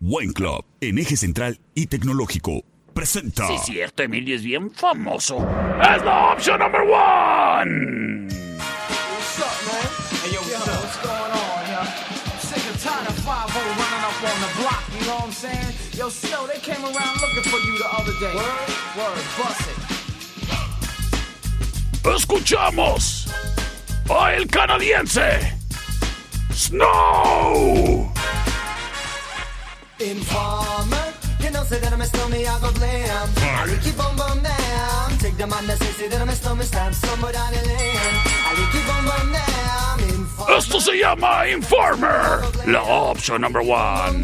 Wine 0.00 0.32
Club, 0.32 0.64
en 0.80 0.98
eje 0.98 1.16
central 1.16 1.58
y 1.74 1.86
tecnológico, 1.86 2.62
presenta. 3.00 3.46
Sí, 3.46 3.56
cierto, 3.64 4.02
Emilio 4.02 4.36
es 4.36 4.42
bien 4.42 4.70
famoso. 4.70 5.38
Es 5.80 6.04
la 6.04 6.32
opción 6.34 6.58
number 6.58 6.82
one. 6.82 8.28
What's 8.28 9.38
up, 9.40 9.46
man? 9.66 9.88
Hey, 10.22 10.32
yo, 10.34 10.40
what's, 10.40 10.68
up? 10.68 10.84
what's 10.84 10.98
going 11.00 11.32
on, 11.32 11.64
yo? 11.72 11.80
Sick 12.40 12.60
and 12.68 12.78
tired 12.78 13.08
of 13.08 13.16
5 13.24 13.56
running 13.56 14.04
up 14.04 14.20
on 14.20 14.36
the 14.44 14.50
block, 14.60 14.84
you 14.92 15.00
know 15.06 15.16
what 15.16 15.24
I'm 15.24 15.32
saying? 15.32 15.72
Yo, 15.96 16.10
Snow, 16.10 16.46
they 16.46 16.60
came 16.60 16.84
around 16.84 17.20
looking 17.22 17.50
for 17.50 17.58
you 17.64 17.78
the 17.78 17.88
other 17.96 18.12
day. 18.20 18.34
Word? 18.36 18.68
Word, 18.98 19.24
bust 19.38 19.64
it. 19.64 19.78
Escuchamos 22.04 23.28
a 24.10 24.34
el 24.34 24.46
canadiense 24.46 25.56
Snow. 26.52 28.12
Informer, 29.98 31.09
you 31.50 31.56
know, 31.56 31.64
say 31.64 31.80
that 31.80 31.92
I'm 31.92 32.00
a 32.00 32.06
stormy, 32.06 32.46
I 32.46 32.60
go 32.60 32.70
blam. 32.72 33.28
I 33.36 33.78
keep 33.82 33.98
on 33.98 34.16
bum 34.16 34.42
down. 34.42 35.18
Take 35.18 35.36
the 35.36 35.46
man 35.46 35.66
that 35.66 35.78
say, 35.78 35.92
say 35.98 36.08
that 36.08 36.20
I'm 36.20 36.28
a 36.28 36.34
stormy, 36.34 36.64
stamp 36.64 36.94
somewhere 36.94 37.32
down 37.32 37.52
the 37.52 37.62
lane. 37.66 38.14
I 38.46 38.52
keep 38.72 38.86
on 38.94 39.02
bum 39.10 39.26
down. 39.34 39.96
Informer, 40.14 40.56
Esto 40.56 40.80
se 40.80 40.98
llama 40.98 41.48
Informer, 41.48 42.42
la 42.66 42.82
opción 42.82 43.40
number 43.40 43.62
one. 43.62 44.22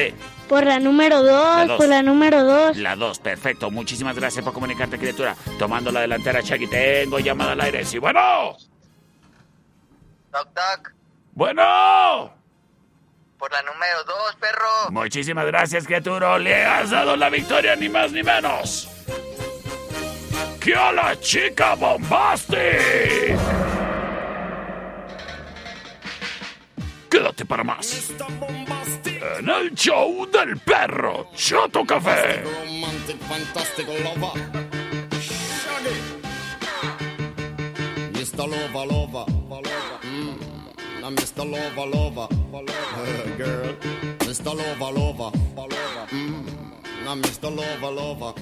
Por 0.48 0.64
la 0.66 0.78
número 0.80 1.22
La 1.22 1.58
2, 1.60 1.68
dos. 1.68 1.76
por 1.76 1.88
la 1.88 2.02
número 2.02 2.42
2. 2.44 2.76
La 2.78 2.96
2, 2.96 3.18
perfecto. 3.20 3.70
Muchísimas 3.70 4.16
gracias 4.16 4.44
por 4.44 4.52
comunicarte, 4.54 4.98
criatura. 4.98 5.36
Tomando 5.58 5.92
la 5.92 6.00
delantera, 6.00 6.40
Shaggy. 6.40 6.66
Tengo 6.68 7.18
llamada 7.20 7.52
al 7.52 7.60
aire. 7.60 7.84
Sí, 7.84 7.98
bueno. 7.98 8.56
Doc, 10.32 10.48
doc, 10.54 10.92
Bueno. 11.34 12.35
Por 13.38 13.52
la 13.52 13.62
número 13.62 14.04
dos, 14.04 14.36
perro. 14.36 14.90
Muchísimas 14.90 15.46
gracias, 15.46 15.86
criatura. 15.86 16.38
Le 16.38 16.64
has 16.64 16.90
dado 16.90 17.16
la 17.16 17.28
victoria, 17.28 17.76
ni 17.76 17.88
más 17.88 18.12
ni 18.12 18.22
menos. 18.22 18.88
¡Que 20.60 20.74
a 20.74 20.92
la 20.92 21.18
chica 21.20 21.74
Bombastic! 21.74 23.36
Quédate 27.08 27.44
para 27.44 27.64
más. 27.64 28.10
En 29.38 29.48
el 29.48 29.74
show 29.74 30.28
del 30.30 30.58
perro 30.58 31.30
Chato 31.34 31.84
Café. 31.84 32.42
Mr. 38.12 38.48
Lover, 38.48 38.86
lover, 38.86 39.26
lover. 39.48 40.00
Mm. 40.02 40.45
Now, 41.06 41.12
Mr. 41.12 41.48
Lover, 41.48 41.86
lover. 41.86 42.26
Girl, 43.38 43.74
Mr. 44.26 44.52
Lover, 44.56 44.98
lover. 44.98 45.38
Mm. 46.08 47.04
Now, 47.04 47.14
Mr. 47.14 47.56
Lover, 47.56 47.92
lover. 47.92 48.34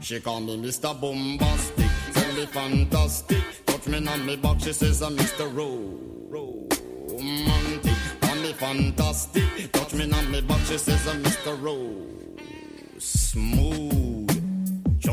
She 0.00 0.20
call 0.20 0.40
me 0.40 0.56
Mr. 0.56 0.98
Bombastic, 0.98 1.90
tell 2.14 2.32
me 2.32 2.46
fantastic. 2.46 3.44
Touch 3.66 3.86
me 3.88 4.08
on 4.08 4.24
me 4.24 4.36
back, 4.36 4.58
she 4.58 4.72
says 4.72 5.02
I'm 5.02 5.18
Mr. 5.18 5.54
Ro- 5.54 6.00
Romantic. 6.30 7.92
Call 8.22 8.36
me 8.36 8.52
fantastic, 8.54 9.70
touch 9.72 9.92
me 9.92 10.10
on 10.10 10.30
me 10.30 10.40
back, 10.40 10.60
she 10.64 10.78
says 10.78 11.06
I'm 11.06 11.22
Mr. 11.22 11.62
Ro- 11.62 12.06
Smooth. 12.98 14.03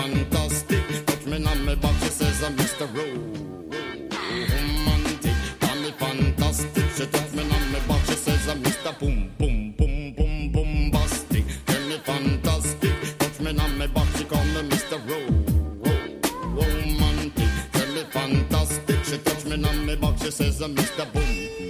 fantastic. 0.00 1.06
Touch 1.06 1.26
me 1.26 1.44
on 1.44 1.64
my 1.64 1.74
back, 1.74 1.94
she 2.02 2.08
says 2.08 2.42
I'm 2.42 2.56
Mr. 2.56 2.86
Romantic. 4.46 5.36
Call 5.60 5.76
me 5.76 5.90
fantastic. 5.92 6.84
She 6.96 7.06
touch 7.06 7.32
me 7.32 7.42
on 7.42 7.72
my 7.72 7.78
back, 7.88 8.04
she 8.06 8.14
says 8.14 8.48
I'm 8.48 8.62
Mr. 8.62 8.98
Boom 8.98 9.30
Boom 9.38 9.72
Boom 9.76 10.14
Boom 10.14 10.52
Boom 10.52 10.90
Tell 10.90 11.82
me 11.88 11.98
fantastic. 11.98 13.18
Touch 13.18 13.40
me 13.40 13.50
on 13.50 13.78
back, 13.94 14.08
she 14.16 14.24
call 14.24 14.44
me 14.44 14.62
Mr. 14.70 14.96
Romantic. 16.56 17.50
Tell 17.72 17.88
me 17.94 18.02
fantastic. 18.10 19.04
She 19.04 19.18
touch 19.18 19.44
me 19.44 19.64
on 19.64 20.00
back, 20.00 20.18
she 20.22 20.30
says 20.30 20.60
I'm 20.62 20.74
Mr. 20.74 21.12
Boom. 21.12 21.69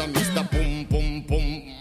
I'm 0.00 0.12
Mr. 0.14 0.50
Boom, 0.50 0.84
boom, 0.84 1.20
boom. 1.22 1.74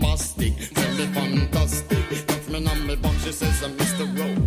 Bastic. 0.00 0.72
Tell 0.74 0.94
me 0.94 1.06
fantastic. 1.06 2.26
Touch 2.26 2.48
me 2.48 2.64
on 2.64 2.86
me 2.86 2.94
box, 2.94 3.24
she 3.24 3.32
says, 3.32 3.62
I'm 3.64 3.72
Mr. 3.76 4.06
Ro- 4.16 4.42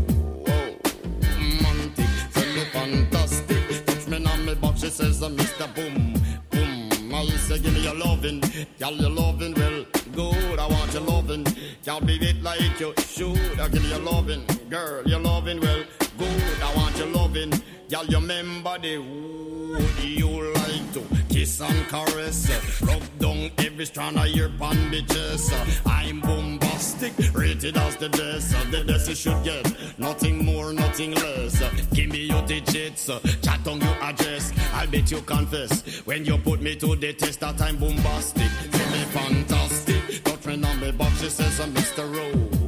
romantic. 1.22 2.06
Tell 2.34 2.54
me 2.56 2.64
fantastic. 2.72 3.86
Touch 3.86 4.08
me 4.08 4.26
on 4.26 4.46
me 4.46 4.56
box, 4.56 4.82
she 4.82 4.90
says, 4.90 5.22
uh, 5.22 5.26
I'm 5.26 5.36
Mr. 5.36 5.76
Boom, 5.76 6.14
boom. 6.52 7.14
I 7.14 7.26
say, 7.36 7.60
give 7.60 7.74
me 7.74 7.82
your 7.84 7.96
loving. 7.96 8.42
Y'all, 8.80 8.94
your 8.94 9.10
loving, 9.10 9.54
well, 9.56 9.86
good. 10.14 10.60
I 10.60 10.68
want 10.68 10.94
your 10.94 11.04
loving. 11.04 11.46
Y'all 11.84 12.00
be 12.00 12.16
it 12.16 12.42
like 12.42 12.80
you 12.80 12.94
should. 12.98 13.60
I 13.60 13.68
give 13.68 13.84
me 13.84 13.90
your 13.90 14.00
loving. 14.00 14.46
Girl, 14.70 15.04
your 15.06 15.20
loving, 15.20 15.60
well, 15.60 15.84
good. 16.18 16.62
I 16.64 16.76
want 16.78 16.98
your 16.98 17.08
loving. 17.08 17.52
Y'all, 17.90 18.06
remember 18.08 18.78
the 18.80 18.98
would 19.00 20.00
you 20.04 20.54
like 20.54 20.94
to 20.94 21.11
kiss 21.42 21.62
and 21.62 21.88
caress? 21.88 22.40
Rub 22.82 23.02
down 23.18 23.50
every 23.58 23.86
strand 23.86 24.18
of 24.18 24.28
your 24.28 24.50
bandages. 24.50 25.52
I'm 25.86 26.20
bombastic, 26.20 27.14
rated 27.34 27.78
as 27.78 27.96
the 27.96 28.10
best. 28.10 28.52
The 28.72 28.84
best 28.86 29.10
you 29.10 29.16
should 29.16 29.44
get, 29.44 29.66
nothing 29.98 30.46
more, 30.46 30.72
nothing 30.72 31.14
less. 31.16 31.56
Give 31.94 32.10
me 32.10 32.26
your 32.26 32.44
digits, 32.46 33.08
chat 33.42 33.68
on 33.68 33.82
your 33.82 33.98
address. 34.10 34.54
I'll 34.74 34.88
bet 34.88 35.10
you 35.10 35.22
confess 35.22 35.82
when 36.06 36.26
you 36.26 36.38
put 36.38 36.62
me 36.62 36.76
to 36.76 36.96
the 36.96 37.14
test 37.14 37.40
that 37.40 37.60
I'm 37.62 37.78
bombastic. 37.78 38.52
Tell 38.72 38.92
me 38.92 39.04
fantastic. 39.18 40.24
Touch 40.24 40.46
me 40.46 40.64
on 40.64 40.80
me 40.80 40.92
box, 40.92 41.22
she 41.22 41.30
says 41.30 41.60
I'm 41.60 41.74
Mr. 41.74 42.06
Ro- 42.16 42.61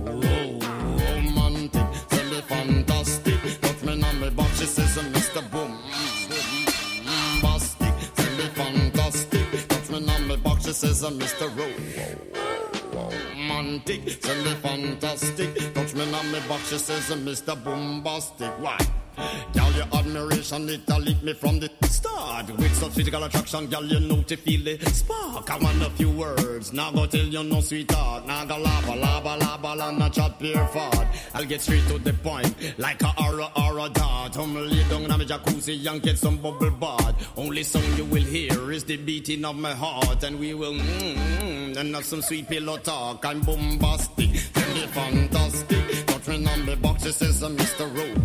says 10.74 11.04
I'm 11.04 11.20
Mr. 11.20 11.48
Ro- 11.56 13.10
Romantic. 13.36 14.20
Tell 14.22 14.44
me 14.44 14.52
fantastic. 14.56 15.74
Touch 15.74 15.94
me 15.94 16.14
on 16.14 16.32
me 16.32 16.40
box, 16.48 16.70
she 16.70 16.78
says 16.78 17.10
I'm 17.12 17.26
Mr. 17.26 17.56
Bombastic. 17.64 18.52
Why? 18.60 18.78
Girl, 19.54 19.72
your 19.74 19.88
admiration, 19.94 20.70
it 20.70 20.90
a 20.90 20.98
lick 20.98 21.22
me 21.24 21.34
from 21.34 21.60
the 21.60 21.70
start. 21.88 22.50
With 22.58 22.76
such 22.76 22.92
physical 22.94 23.24
attraction, 23.24 23.68
girl, 23.68 23.84
you 23.84 24.00
know 24.00 24.22
to 24.24 24.36
feel 24.38 24.64
the 24.64 24.78
spark. 24.92 25.50
I 25.50 25.58
want 25.58 25.82
a 25.82 25.90
few 25.92 26.10
words, 26.10 26.74
now 26.74 26.92
go 26.92 27.06
tell 27.06 27.26
you 27.26 27.44
no 27.44 27.62
sweetheart. 27.62 28.26
Now 28.26 28.46
go 28.46 28.58
lava, 28.58 28.96
lava, 28.96 29.36
lava, 29.36 29.84
and 29.86 30.00
not 30.00 30.14
chat 30.14 30.40
pure 30.40 30.66
fart. 30.68 31.08
I'll 31.34 31.46
get 31.46 31.62
straight 31.62 31.88
to 31.88 32.00
the 32.00 32.14
point, 32.14 32.56
like 32.78 33.02
a 33.04 33.14
aura, 33.22 33.50
aura 33.56 33.90
dart. 33.90 34.38
I'm 34.38 34.56
lay 34.56 34.84
down 34.90 35.04
in 35.04 35.10
my 35.10 35.18
jacuzzi 35.18 35.86
and 35.90 36.02
get 36.02 36.18
some 36.18 36.38
bubble 36.38 36.72
bath. 36.72 37.32
Only 37.38 37.64
song 37.64 37.84
you 37.98 38.06
will 38.06 38.24
hear 38.24 38.72
is 38.72 38.84
the 38.84 38.98
beating 38.98 39.46
of 39.46 39.56
my 39.56 39.74
heart, 39.74 40.24
and 40.24 40.40
we 40.40 40.54
will 40.54 40.74
mm, 40.74 41.16
mm, 41.16 41.78
and 41.78 41.96
have 41.96 42.06
some 42.06 42.22
sweet 42.22 42.48
pillow 42.48 42.78
talk. 42.78 43.26
I'm 43.26 43.42
bombastic, 43.42 44.32
tell 44.54 44.74
me 44.74 44.88
fantastic. 44.88 46.06
Touch 46.08 46.28
me 46.28 46.46
on 46.48 46.66
the 46.66 46.76
box, 46.78 47.06
it 47.06 47.14
says 47.14 47.42
Mr. 47.42 47.96
Rowe 47.96 48.23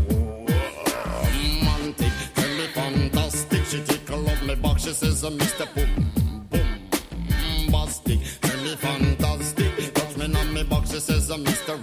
box. 5.21 5.31
She 5.31 5.51
says, 5.51 5.65
Mr. 5.65 5.75
Boom, 5.75 6.47
boom, 6.51 7.73
bastic. 7.73 8.41
Tell 8.41 8.63
me 8.63 8.77
fantastic. 8.77 9.95
Touch 9.95 10.17
me 10.17 10.25
on 10.25 10.55
my 10.55 10.63
box. 10.65 10.91
She 10.91 11.01
says, 11.01 11.29
Mr. 11.31 11.79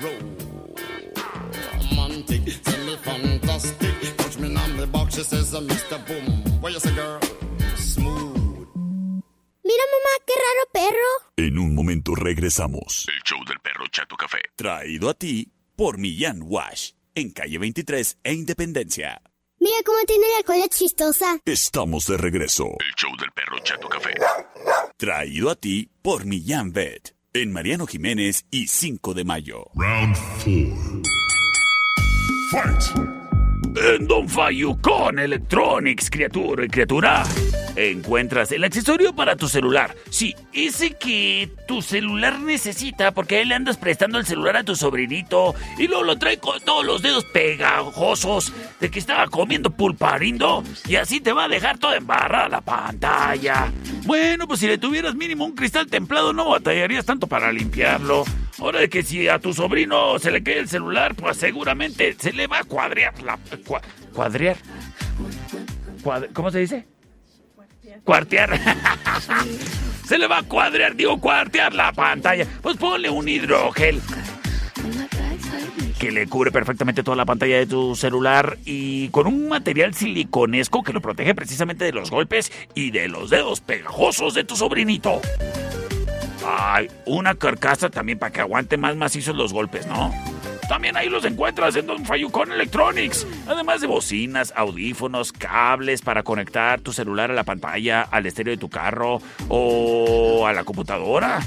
Romantic. 1.91 2.63
Tell 2.63 2.85
me 2.85 2.95
fantastic. 2.97 4.17
Touch 4.17 4.37
me 4.37 4.55
on 4.55 4.77
my 4.77 4.85
box. 4.85 5.15
She 5.15 5.23
says, 5.23 5.53
Mr. 5.53 6.07
Boom. 6.07 6.61
What 6.61 6.73
you 6.73 6.79
say, 6.79 6.95
girl? 6.95 7.19
Smooth. 7.75 8.67
Mira, 9.63 9.83
mamá, 9.91 10.13
qué 10.25 10.33
raro 10.35 10.69
perro. 10.71 11.09
En 11.37 11.57
un 11.57 11.75
momento 11.75 12.15
regresamos. 12.15 13.05
El 13.07 13.21
show 13.23 13.43
del 13.45 13.59
perro 13.59 13.85
Chato 13.91 14.15
Café. 14.15 14.41
Traído 14.55 15.09
a 15.09 15.13
ti 15.13 15.51
por 15.75 15.97
Millán 15.97 16.41
Wash. 16.43 16.91
En 17.15 17.31
calle 17.31 17.57
23 17.57 18.17
e 18.23 18.33
Independencia. 18.33 19.21
Mira 19.65 19.77
cómo 19.83 19.97
tiene 20.05 20.27
la 20.37 20.43
cola 20.43 20.67
chistosa. 20.67 21.39
Estamos 21.43 22.05
de 22.05 22.17
regreso. 22.17 22.65
El 22.65 22.93
show 22.95 23.09
del 23.17 23.31
perro 23.31 23.57
Chato 23.63 23.89
Café. 23.89 24.11
Traído 24.95 25.49
a 25.49 25.55
ti 25.55 25.89
por 26.03 26.23
Millán 26.23 26.71
Vet. 26.71 27.15
En 27.33 27.51
Mariano 27.51 27.87
Jiménez 27.87 28.45
y 28.51 28.67
5 28.67 29.15
de 29.15 29.23
mayo. 29.23 29.65
Round 29.73 30.15
4. 30.43 31.01
Fight. 32.51 33.15
En 33.75 34.07
Don 34.07 34.27
con 34.83 35.17
Electronics, 35.17 36.11
criatura 36.11 36.63
y 36.63 36.67
criatura, 36.67 37.23
encuentras 37.75 38.51
el 38.51 38.63
accesorio 38.63 39.13
para 39.15 39.35
tu 39.35 39.47
celular. 39.47 39.95
Sí, 40.09 40.35
ese 40.53 40.91
que 40.93 41.49
tu 41.67 41.81
celular 41.81 42.39
necesita 42.39 43.11
porque 43.11 43.37
ahí 43.37 43.45
le 43.45 43.55
andas 43.55 43.77
prestando 43.77 44.17
el 44.17 44.25
celular 44.25 44.57
a 44.57 44.63
tu 44.63 44.75
sobrinito 44.75 45.53
y 45.77 45.87
luego 45.87 46.03
lo 46.03 46.17
trae 46.17 46.37
con 46.37 46.59
todos 46.61 46.85
los 46.85 47.01
dedos 47.01 47.25
pegajosos 47.25 48.53
de 48.79 48.89
que 48.89 48.99
estaba 48.99 49.27
comiendo 49.27 49.69
pulparindo 49.71 50.63
y 50.87 50.95
así 50.95 51.19
te 51.19 51.33
va 51.33 51.45
a 51.45 51.47
dejar 51.47 51.77
toda 51.77 51.97
embarrada 51.97 52.47
la 52.49 52.61
pantalla. 52.61 53.71
Bueno, 54.05 54.47
pues 54.47 54.59
si 54.59 54.67
le 54.67 54.77
tuvieras 54.77 55.15
mínimo 55.15 55.45
un 55.45 55.55
cristal 55.55 55.87
templado 55.87 56.33
no 56.33 56.49
batallarías 56.49 57.05
tanto 57.05 57.27
para 57.27 57.51
limpiarlo. 57.51 58.23
Ahora 58.59 58.79
de 58.79 58.89
que 58.89 59.03
si 59.03 59.27
a 59.27 59.39
tu 59.39 59.53
sobrino 59.53 60.17
se 60.19 60.31
le 60.31 60.41
cae 60.41 60.59
el 60.59 60.69
celular, 60.69 61.13
pues 61.15 61.35
seguramente 61.37 62.15
se 62.17 62.31
le 62.31 62.47
va 62.47 62.59
a 62.59 62.63
cuadrear 62.63 63.21
la... 63.21 63.37
cua- 63.65 63.81
¿Cuadrear? 64.13 64.55
Cuad- 66.03 66.29
¿Cómo 66.33 66.51
se 66.51 66.59
dice? 66.59 66.85
Cuartear. 68.03 68.59
se 70.07 70.17
le 70.17 70.27
va 70.27 70.39
a 70.39 70.43
cuadrear, 70.43 70.95
digo, 70.95 71.19
cuartear 71.19 71.73
la 71.73 71.91
pantalla. 71.91 72.45
Pues 72.61 72.77
ponle 72.77 73.09
un 73.09 73.27
hidrogel 73.27 74.01
que 75.99 76.11
le 76.11 76.27
cubre 76.27 76.51
perfectamente 76.51 77.03
toda 77.03 77.17
la 77.17 77.25
pantalla 77.25 77.57
de 77.57 77.67
tu 77.67 77.95
celular 77.95 78.57
y 78.65 79.09
con 79.09 79.27
un 79.27 79.47
material 79.47 79.93
siliconesco 79.93 80.83
que 80.83 80.93
lo 80.93 81.01
protege 81.01 81.33
precisamente 81.33 81.85
de 81.85 81.93
los 81.93 82.11
golpes 82.11 82.51
y 82.73 82.91
de 82.91 83.07
los 83.07 83.29
dedos 83.29 83.61
pegajosos 83.61 84.33
de 84.33 84.43
tu 84.43 84.55
sobrinito. 84.55 85.21
Ay, 86.45 86.89
una 87.05 87.35
carcasa 87.35 87.89
también 87.89 88.19
para 88.19 88.31
que 88.31 88.41
aguante 88.41 88.77
más 88.77 88.95
macizos 88.95 89.35
los 89.35 89.53
golpes, 89.53 89.87
¿no? 89.87 90.13
También 90.67 90.97
ahí 90.97 91.09
los 91.09 91.25
encuentras 91.25 91.75
en 91.75 91.85
Don 91.85 92.05
Fayucón 92.05 92.51
Electronics. 92.51 93.27
Además 93.47 93.81
de 93.81 93.87
bocinas, 93.87 94.53
audífonos, 94.55 95.31
cables 95.31 96.01
para 96.01 96.23
conectar 96.23 96.81
tu 96.81 96.91
celular 96.91 97.29
a 97.29 97.35
la 97.35 97.43
pantalla, 97.43 98.01
al 98.01 98.25
estéreo 98.25 98.51
de 98.51 98.57
tu 98.57 98.69
carro 98.69 99.21
o 99.47 100.47
a 100.47 100.53
la 100.53 100.63
computadora. 100.63 101.39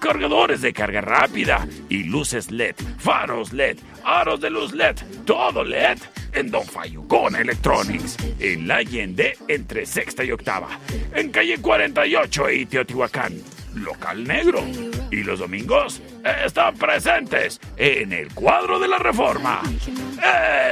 Cargadores 0.00 0.62
de 0.62 0.72
carga 0.72 1.00
rápida 1.00 1.66
y 1.88 2.04
luces 2.04 2.50
LED, 2.50 2.74
faros 2.98 3.52
LED, 3.52 3.78
aros 4.04 4.40
de 4.40 4.50
luz 4.50 4.72
LED, 4.72 4.96
todo 5.24 5.62
LED 5.62 5.98
en 6.32 6.50
Don 6.50 6.64
Fayucón 6.64 7.36
Electronics. 7.36 8.16
En 8.38 8.66
la 8.66 8.76
Allende 8.76 9.38
entre 9.48 9.86
sexta 9.86 10.24
y 10.24 10.32
octava. 10.32 10.68
En 11.14 11.30
calle 11.30 11.58
48 11.58 12.50
y 12.50 12.66
Teotihuacán 12.66 13.34
local 13.76 14.24
negro. 14.24 14.64
Y 15.10 15.22
los 15.22 15.38
domingos 15.38 16.02
están 16.44 16.76
presentes 16.76 17.60
en 17.76 18.12
el 18.12 18.32
cuadro 18.34 18.78
de 18.78 18.88
la 18.88 18.98
reforma. 18.98 19.62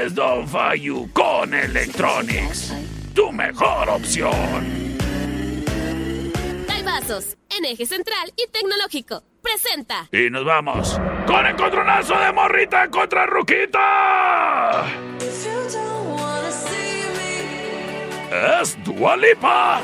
Es 0.02 0.14
Don 0.14 0.48
Fayu 0.48 1.10
con 1.12 1.54
Electronics. 1.54 2.74
Tu 3.14 3.30
mejor 3.32 3.88
opción. 3.90 4.84
Vasos, 6.84 7.36
en 7.48 7.64
eje 7.64 7.86
central 7.86 8.32
y 8.36 8.46
tecnológico. 8.52 9.22
Presenta. 9.42 10.06
Y 10.12 10.30
nos 10.30 10.44
vamos 10.44 11.00
con 11.26 11.46
encontronazo 11.46 12.14
de 12.18 12.32
morrita 12.32 12.88
contra 12.88 13.26
Ruquita. 13.26 14.84
Es 18.60 18.76
Dualipa. 18.84 19.80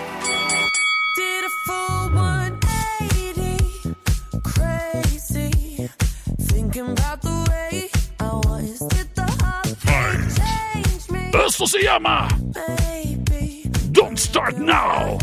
Esto 11.63 11.79
se 11.79 11.85
llama 11.85 12.27
Don't 13.91 14.17
Start 14.17 14.57
Now. 14.57 15.19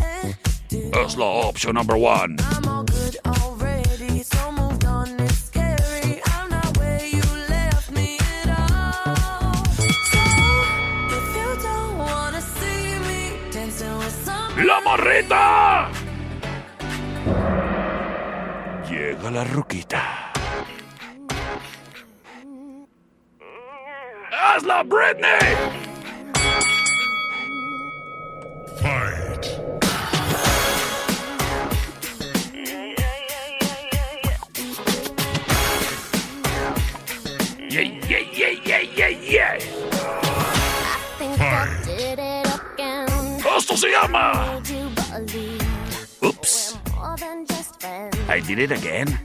Es 0.70 1.18
la 1.18 1.26
opción 1.26 1.74
number 1.74 1.96
one. 1.96 2.38
I'm 2.52 2.68
all 2.68 2.84
good 2.84 3.18
already, 3.26 4.22
so 4.22 4.52
moved 4.52 4.86
on. 4.86 5.18
Yeah. 39.30 39.60
Esto 43.58 43.76
se 43.76 43.92
llama. 43.92 44.62
Oops. 46.24 46.78
I 48.30 48.40
did 48.40 48.60
it 48.60 48.72
again. 48.72 49.20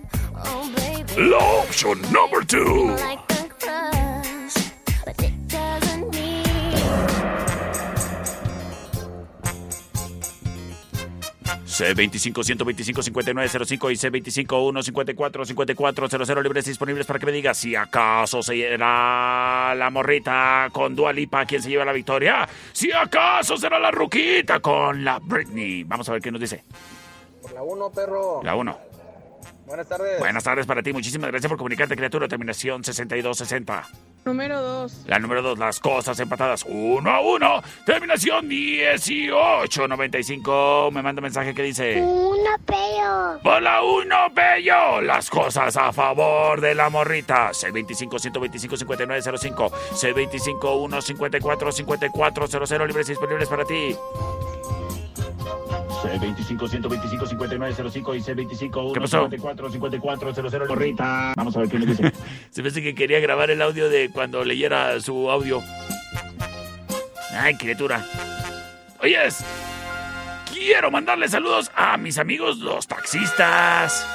Law 1.17 1.63
option 1.63 2.03
number 2.11 2.43
two. 2.43 2.97
C25 11.83 12.45
125 12.45 13.03
5905 13.03 13.91
y 13.91 13.95
C25 13.95 14.83
154 14.85 15.45
5400 15.45 16.43
libres 16.45 16.65
disponibles 16.65 17.07
para 17.07 17.19
que 17.19 17.27
me 17.27 17.33
digas 17.33 17.59
si 17.59 17.75
acaso 17.75 18.41
será 18.41 19.75
la 19.75 19.91
morrita 19.91 20.69
con 20.73 20.95
Dua 20.95 21.13
Lipa 21.13 21.45
quien 21.45 21.61
se 21.61 21.71
lleva 21.71 21.85
la 21.85 21.93
victoria. 21.93 22.49
Si 22.73 22.93
acaso 22.93 23.57
será 23.57 23.81
la 23.81 23.91
ruquita 23.91 24.61
con 24.61 25.05
la 25.05 25.19
Britney. 25.19 25.83
Vamos 25.83 26.09
a 26.09 26.13
ver 26.13 26.23
qué 26.23 26.31
nos 26.31 26.41
dice. 26.41 26.63
Por 27.43 27.53
la 27.53 27.63
1, 27.65 27.91
perro. 27.91 28.41
La 28.45 28.55
1. 28.55 28.92
Buenas 29.67 29.89
tardes. 29.89 30.19
Buenas 30.19 30.45
tardes 30.45 30.67
para 30.67 30.83
ti. 30.83 30.93
Muchísimas 30.93 31.31
gracias 31.31 31.49
por 31.49 31.57
comunicarte, 31.57 31.97
criatura. 31.97 32.29
Terminación 32.29 32.85
6260. 32.85 33.89
Número 34.25 34.61
2. 34.61 35.05
La 35.07 35.19
número 35.19 35.43
2, 35.43 35.59
las 35.59 35.81
cosas 35.81 36.19
empatadas 36.21 36.65
1 36.69 37.11
a 37.11 37.21
1. 37.21 37.63
Terminación 37.87 38.47
1895. 38.47 40.91
Me 40.93 41.03
manda 41.03 41.21
un 41.21 41.25
mensaje 41.25 41.55
que 41.55 41.63
dice... 41.63 42.01
Uno 42.01 42.51
peo. 42.65 43.41
Por 43.43 43.63
la 43.63 43.83
1, 43.83 44.17
Bello. 44.35 45.01
Las 45.01 45.29
cosas 45.29 45.77
a 45.77 45.93
favor 45.93 46.61
de 46.61 46.75
la 46.75 46.89
morrita. 46.89 47.51
C25 47.51 48.19
125 48.19 48.77
5905. 48.77 49.71
C25 49.71 50.89
154 50.89 51.73
5400. 51.73 52.87
Libres 52.87 53.09
y 53.09 53.13
disponibles 53.13 53.49
para 53.49 53.65
ti. 53.65 53.97
C25 56.03 56.69
125 56.69 57.27
5905 57.27 58.15
y 58.15 58.21
C25 58.21 58.93
¿Qué 58.93 59.01
pasó? 59.01 59.29
154 59.29 59.71
5400. 59.71 60.69
Morrita. 60.69 61.33
Vamos 61.37 61.57
a 61.57 61.61
ver 61.61 61.69
qué 61.69 61.79
nos 61.79 61.89
dice. 61.89 62.13
Se 62.51 62.63
me 62.63 62.69
hace 62.69 62.83
que 62.83 62.95
quería 62.95 63.21
grabar 63.21 63.51
el 63.51 63.63
audio 63.63 63.89
de 63.89 64.11
cuando 64.11 64.45
leyera 64.45 65.01
su 65.01 65.31
audio. 65.31 65.63
Ay, 67.33 67.57
criatura. 67.57 68.05
Oyes. 69.01 69.45
Quiero 70.53 70.91
mandarle 70.91 71.29
saludos 71.29 71.71
a 71.75 71.97
mis 71.97 72.19
amigos 72.19 72.59
los 72.59 72.87
taxistas. 72.87 74.07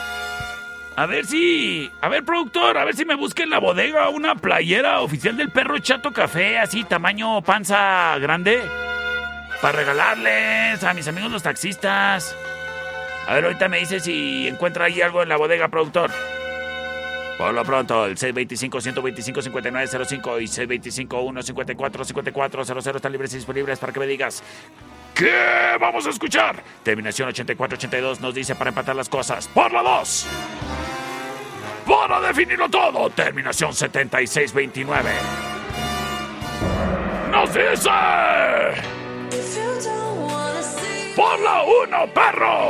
A 0.96 1.06
ver 1.06 1.26
si. 1.26 1.90
A 2.02 2.10
ver, 2.10 2.24
productor, 2.24 2.78
a 2.78 2.84
ver 2.84 2.96
si 2.96 3.06
me 3.06 3.16
busca 3.16 3.44
en 3.44 3.52
la 3.52 3.60
bodega 3.60 4.10
una 4.10 4.36
playera 4.36 5.02
oficial 5.02 5.38
del 5.38 5.52
perro 5.52 5.78
Chato 5.78 6.12
Café, 6.12 6.58
así 6.58 6.84
tamaño 6.84 7.42
panza 7.44 8.18
grande. 8.20 8.64
Para 9.62 9.78
regalarles 9.78 10.84
a 10.84 10.94
mis 10.94 11.08
amigos 11.08 11.32
los 11.32 11.44
taxistas. 11.44 12.36
A 13.28 13.34
ver, 13.34 13.46
ahorita 13.46 13.68
me 13.68 13.80
dice 13.80 14.00
si 14.00 14.48
encuentra 14.48 14.86
ahí 14.86 15.02
algo 15.02 15.24
en 15.24 15.30
la 15.30 15.38
bodega, 15.38 15.68
productor. 15.68 16.12
Por 17.38 17.54
lo 17.54 17.64
pronto, 17.64 18.06
el 18.06 18.18
625-125-5905 18.18 20.42
y 20.42 20.46
625-154-5400 21.06 22.96
están 22.96 23.12
libres 23.12 23.34
y 23.34 23.38
disponibles 23.38 23.80
para 23.80 23.94
que 23.94 24.00
me 24.00 24.08
digas 24.08 24.42
¿Qué 25.18 25.76
vamos 25.80 26.06
a 26.06 26.12
escuchar? 26.12 26.64
Terminación 26.84 27.30
8482 27.30 28.22
nos 28.22 28.36
dice 28.36 28.54
para 28.54 28.70
empatar 28.70 28.96
las 28.96 29.10
cosas. 29.10 29.48
Por 29.48 29.74
la 29.74 29.82
2. 29.82 30.28
Para 31.88 32.22
definirlo 32.22 32.70
todo. 32.70 33.10
Terminación 33.10 33.74
7629. 33.74 35.10
Nos 37.32 37.52
dice. 37.52 38.97
See 41.18 41.24
Por 41.24 41.40
la 41.40 41.64
1, 41.64 42.14
perro. 42.14 42.70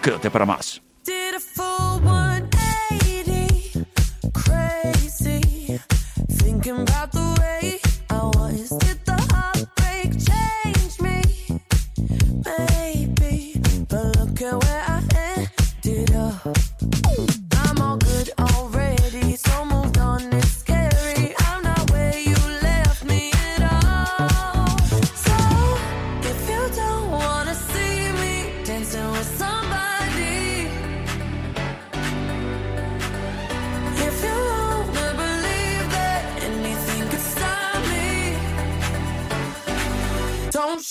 Quédate 0.00 0.30
para 0.30 0.46
más. 0.46 0.80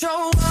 Show 0.02 0.32
up, 0.40 0.51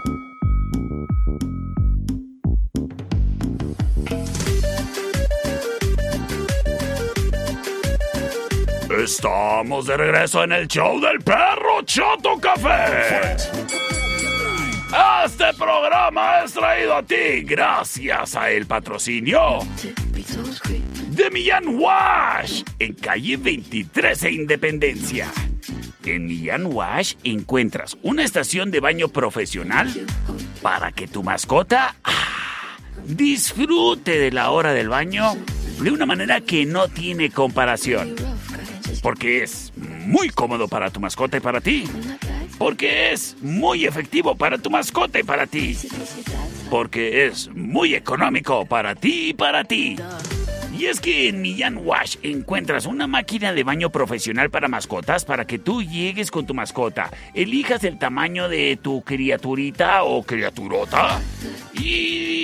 Estamos 9.03 9.87
de 9.87 9.97
regreso 9.97 10.43
en 10.43 10.51
el 10.51 10.67
show 10.67 11.01
del 11.01 11.19
perro 11.21 11.81
Chato 11.85 12.37
Café. 12.39 13.35
Este 15.25 15.45
programa 15.57 16.43
es 16.43 16.53
traído 16.53 16.97
a 16.97 17.01
ti 17.01 17.41
gracias 17.41 18.35
a 18.35 18.51
el 18.51 18.67
patrocinio 18.67 19.59
de 21.07 21.31
Millán 21.31 21.79
Wash 21.79 22.61
en 22.77 22.93
calle 22.93 23.37
23 23.37 24.23
e 24.23 24.31
Independencia. 24.33 25.31
En 26.05 26.27
Millán 26.27 26.67
Wash 26.67 27.15
encuentras 27.23 27.97
una 28.03 28.23
estación 28.23 28.69
de 28.69 28.81
baño 28.81 29.07
profesional 29.07 29.91
para 30.61 30.91
que 30.91 31.07
tu 31.07 31.23
mascota 31.23 31.95
ah, 32.03 32.77
disfrute 33.03 34.19
de 34.19 34.31
la 34.31 34.51
hora 34.51 34.73
del 34.73 34.89
baño 34.89 35.33
de 35.81 35.89
una 35.89 36.05
manera 36.05 36.41
que 36.41 36.67
no 36.67 36.87
tiene 36.87 37.31
comparación. 37.31 38.30
Porque 39.01 39.43
es 39.43 39.73
muy 39.77 40.29
cómodo 40.29 40.67
para 40.67 40.89
tu 40.89 40.99
mascota 40.99 41.37
y 41.37 41.39
para 41.39 41.61
ti. 41.61 41.85
Porque 42.57 43.11
es 43.11 43.35
muy 43.41 43.85
efectivo 43.85 44.35
para 44.35 44.57
tu 44.57 44.69
mascota 44.69 45.19
y 45.19 45.23
para 45.23 45.47
ti. 45.47 45.77
Porque 46.69 47.25
es 47.25 47.49
muy 47.53 47.95
económico 47.95 48.65
para 48.65 48.95
ti 48.95 49.29
y 49.29 49.33
para 49.33 49.63
ti. 49.63 49.97
Y 50.77 50.87
es 50.87 50.99
que 50.99 51.27
en 51.27 51.41
Millán 51.41 51.77
Wash 51.77 52.15
encuentras 52.23 52.87
una 52.87 53.05
máquina 53.05 53.53
de 53.53 53.63
baño 53.63 53.91
profesional 53.91 54.49
para 54.49 54.67
mascotas 54.67 55.25
para 55.25 55.45
que 55.45 55.59
tú 55.59 55.83
llegues 55.83 56.31
con 56.31 56.47
tu 56.47 56.55
mascota, 56.55 57.11
elijas 57.35 57.83
el 57.83 57.99
tamaño 57.99 58.49
de 58.49 58.79
tu 58.81 59.03
criaturita 59.03 60.03
o 60.03 60.23
criaturota 60.23 61.21
y 61.73 62.40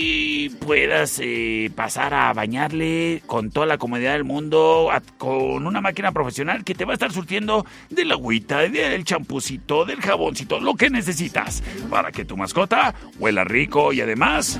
puedas 0.49 1.19
eh, 1.23 1.71
pasar 1.75 2.13
a 2.13 2.33
bañarle 2.33 3.21
con 3.25 3.51
toda 3.51 3.65
la 3.65 3.77
comodidad 3.77 4.13
del 4.13 4.23
mundo 4.23 4.89
con 5.17 5.65
una 5.65 5.81
máquina 5.81 6.11
profesional 6.11 6.63
que 6.63 6.75
te 6.75 6.85
va 6.85 6.91
a 6.91 6.95
estar 6.95 7.11
surtiendo 7.11 7.65
de 7.89 8.05
la 8.05 8.15
agüita, 8.15 8.59
del 8.59 9.03
champucito, 9.03 9.85
del 9.85 10.01
jaboncito, 10.01 10.59
lo 10.59 10.75
que 10.75 10.89
necesitas 10.89 11.63
para 11.89 12.11
que 12.11 12.25
tu 12.25 12.37
mascota 12.37 12.93
huela 13.19 13.43
rico 13.43 13.93
y 13.93 14.01
además 14.01 14.59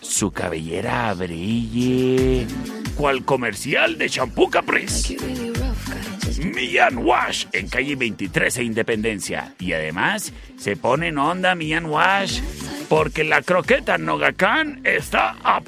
su 0.00 0.30
cabellera 0.30 1.12
brille. 1.14 2.46
¿Cuál 2.96 3.24
comercial 3.24 3.98
de 3.98 4.08
shampoo 4.08 4.48
Caprice? 4.48 5.53
Millán 6.38 6.98
Wash 6.98 7.46
en 7.52 7.68
calle 7.68 7.96
23 7.96 8.58
e 8.58 8.64
Independencia. 8.64 9.54
Y 9.58 9.72
además 9.72 10.32
se 10.56 10.76
pone 10.76 11.08
en 11.08 11.18
onda 11.18 11.54
Millán 11.54 11.86
Wash 11.86 12.40
porque 12.88 13.24
la 13.24 13.42
croqueta 13.42 13.98
Nogacán 13.98 14.80
está 14.84 15.36
a 15.42 15.60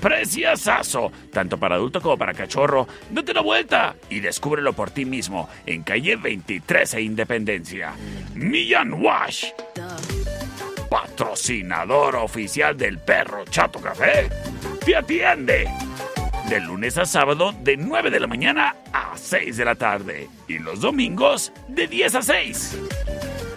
tanto 1.32 1.58
para 1.58 1.76
adulto 1.76 2.00
como 2.00 2.18
para 2.18 2.34
cachorro. 2.34 2.86
Date 3.10 3.34
la 3.34 3.40
vuelta 3.42 3.96
y 4.10 4.20
descúbrelo 4.20 4.72
por 4.72 4.90
ti 4.90 5.04
mismo 5.04 5.48
en 5.66 5.82
calle 5.82 6.16
23 6.16 6.94
e 6.94 7.00
Independencia. 7.02 7.92
Millán 8.34 8.92
Wash 8.94 9.46
patrocinador 10.88 12.16
oficial 12.16 12.76
del 12.76 12.98
perro 12.98 13.44
Chato 13.44 13.80
Café, 13.80 14.28
te 14.84 14.96
atiende 14.96 15.68
de 16.48 16.60
lunes 16.60 16.96
a 16.96 17.06
sábado 17.06 17.52
de 17.60 17.76
9 17.76 18.10
de 18.10 18.20
la 18.20 18.26
mañana 18.26 18.76
a 18.92 19.16
6 19.16 19.56
de 19.56 19.64
la 19.64 19.74
tarde 19.74 20.28
y 20.46 20.58
los 20.58 20.80
domingos 20.80 21.52
de 21.66 21.88
10 21.88 22.14
a 22.14 22.22
6. 22.22 22.78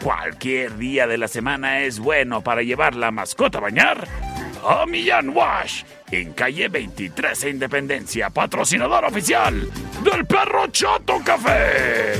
Cualquier 0.04 0.76
día 0.78 1.06
de 1.06 1.18
la 1.18 1.28
semana 1.28 1.82
es 1.82 2.00
bueno 2.00 2.42
para 2.42 2.64
llevar 2.64 2.96
la 2.96 3.12
mascota 3.12 3.60
a 3.60 3.62
bañar 3.62 4.08
a 4.66 4.86
Millán 4.88 5.30
Wash 5.30 5.84
en 6.10 6.34
calle 6.34 6.68
23 6.68 7.44
e 7.44 7.50
Independencia, 7.50 8.30
patrocinador 8.32 9.06
oficial 9.06 9.70
del 10.04 10.26
perro 10.26 10.68
Chato 10.68 11.22
Café. 11.24 12.14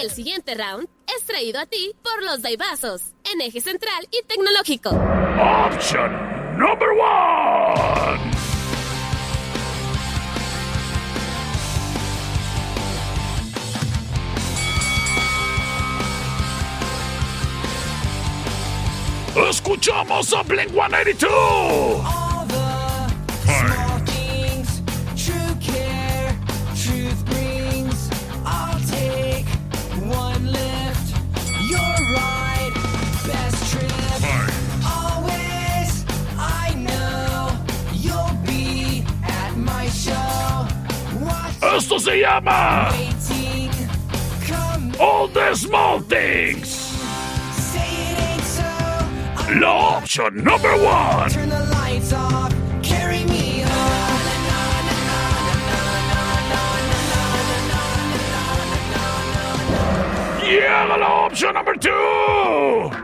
El 0.00 0.10
siguiente 0.10 0.54
round 0.54 0.88
es 1.16 1.24
traído 1.24 1.58
a 1.58 1.66
ti 1.66 1.92
por 2.02 2.22
los 2.22 2.42
Daibazos, 2.42 3.14
en 3.32 3.40
eje 3.40 3.60
central 3.60 4.06
y 4.12 4.24
tecnológico. 4.26 4.90
Option 4.90 6.33
number 6.56 6.94
one. 6.94 8.30
Escuchamos 19.36 20.32
a 20.32 20.42
Blink 20.44 20.72
182. 20.72 22.23
Esto 41.76 41.98
se 41.98 42.20
llama 42.20 42.88
waiting. 42.92 43.70
Come 44.46 44.92
All 45.00 45.26
the 45.26 45.54
Small 45.56 46.00
Things. 46.02 46.68
say 47.56 47.80
it 48.12 48.18
ain't 48.20 48.42
so. 48.42 48.62
La 49.60 49.96
option 49.98 50.44
number 50.44 50.70
one. 50.76 51.30
Turn 51.30 51.48
the 51.48 51.64
lights 51.74 52.12
off. 52.12 52.54
Carry 52.80 53.24
me 53.24 53.62
home. 53.62 54.14
Llega 60.42 60.96
la 60.96 61.24
option 61.26 61.54
number 61.54 61.74
two. 61.76 63.03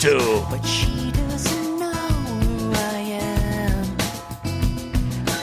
Two. 0.00 0.44
but 0.50 0.64
she 0.64 1.10
doesn't 1.12 1.78
know 1.78 1.92
who 1.92 2.72
I 2.72 3.00
am. 3.20 3.96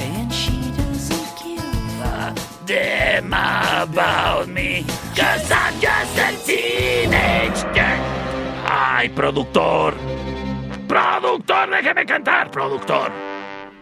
And 0.02 0.34
she 0.34 0.72
doesn't 0.72 1.38
give 1.44 2.02
a 2.02 2.36
Damn 2.66 3.28
about 3.28 4.48
me, 4.48 4.84
cause 5.16 5.52
I'm 5.52 5.80
just 5.80 6.18
a 6.18 6.46
teenage 6.46 7.62
dirt. 7.76 8.07
Ay, 8.98 9.10
productor. 9.10 9.94
Productor, 10.88 11.70
déjeme 11.70 12.04
cantar, 12.04 12.50
productor. 12.50 13.12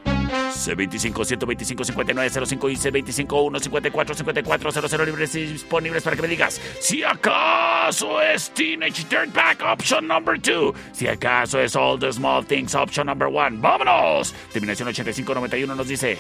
C25 0.04 1.24
125 1.24 1.86
59 1.86 2.30
05 2.46 2.70
y 2.70 2.76
C25 2.76 3.50
154 3.62 4.14
54 4.14 4.72
00 4.72 5.06
libres 5.06 5.34
y 5.36 5.46
disponibles 5.46 6.04
para 6.04 6.18
que 6.18 6.22
me 6.22 6.28
digas 6.28 6.60
si 6.82 7.02
acaso 7.02 8.22
es 8.22 8.50
Teenage 8.50 9.06
Dirtbag 9.08 9.62
option 9.64 10.06
number 10.06 10.38
2, 10.38 10.76
si 10.92 11.08
acaso 11.08 11.62
es 11.62 11.78
All 11.78 11.98
the 11.98 12.12
Small 12.12 12.46
Things 12.46 12.76
option 12.76 13.08
number 13.08 13.30
1. 13.30 13.62
¡Vámonos! 13.62 14.36
Terminación 14.52 14.90
8591 14.90 15.76
nos 15.76 15.88
dice 15.88 16.18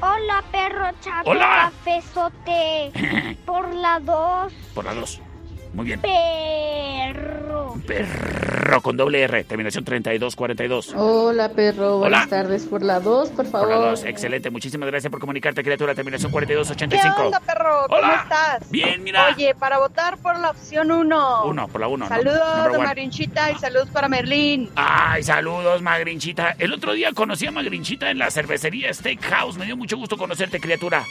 Hola, 0.00 0.42
perro 0.50 0.90
chato. 1.00 1.30
Hola. 1.30 1.72
Cafezote. 1.84 3.36
Por 3.46 3.72
la 3.72 4.00
dos. 4.00 4.52
por 4.74 4.84
la 4.84 4.92
2. 4.92 5.20
Muy 5.74 5.86
bien. 5.86 6.00
Perro. 6.00 7.74
Perro 7.86 8.80
con 8.80 8.96
doble 8.96 9.20
R, 9.22 9.44
terminación 9.44 9.84
3242. 9.84 10.94
Hola, 10.96 11.50
perro. 11.50 11.98
Buenas 11.98 12.22
Hola. 12.26 12.30
tardes. 12.30 12.64
Por 12.64 12.82
la 12.82 13.00
2, 13.00 13.28
por 13.30 13.36
Por 13.36 13.46
favor. 13.46 13.68
la 13.68 13.76
dos, 13.76 14.04
excelente. 14.04 14.50
Muchísimas 14.50 14.88
gracias 14.88 15.10
por 15.10 15.20
comunicarte, 15.20 15.62
criatura. 15.62 15.94
Terminación 15.94 16.30
¿Qué 16.30 16.32
4285. 16.32 17.22
onda, 17.26 17.40
perro? 17.40 17.86
¿Cómo 17.88 17.98
Hola. 18.00 18.20
estás? 18.22 18.70
Bien, 18.70 19.02
mira. 19.02 19.26
Oye, 19.34 19.54
para 19.54 19.78
votar 19.78 20.16
por 20.18 20.38
la 20.38 20.50
opción 20.50 20.90
1. 20.90 21.44
Uno, 21.44 21.68
por 21.68 21.80
la 21.80 21.88
uno. 21.88 22.04
¿no? 22.04 22.08
Saludos 22.08 22.40
Number 22.56 22.70
de 22.72 22.78
one. 22.78 22.86
Marinchita 22.86 23.50
y 23.50 23.54
saludos 23.56 23.88
para 23.90 24.08
Merlín. 24.08 24.70
Ay, 24.76 25.22
saludos, 25.22 25.82
Magrinchita. 25.82 26.54
El 26.58 26.72
otro 26.72 26.92
día 26.92 27.12
conocí 27.12 27.46
a 27.46 27.50
Magrinchita 27.50 28.10
en 28.10 28.18
la 28.18 28.30
cervecería 28.30 28.92
Steakhouse. 28.94 29.58
Me 29.58 29.66
dio 29.66 29.76
mucho 29.76 29.96
gusto 29.96 30.16
conocerte, 30.16 30.58
criatura. 30.60 31.04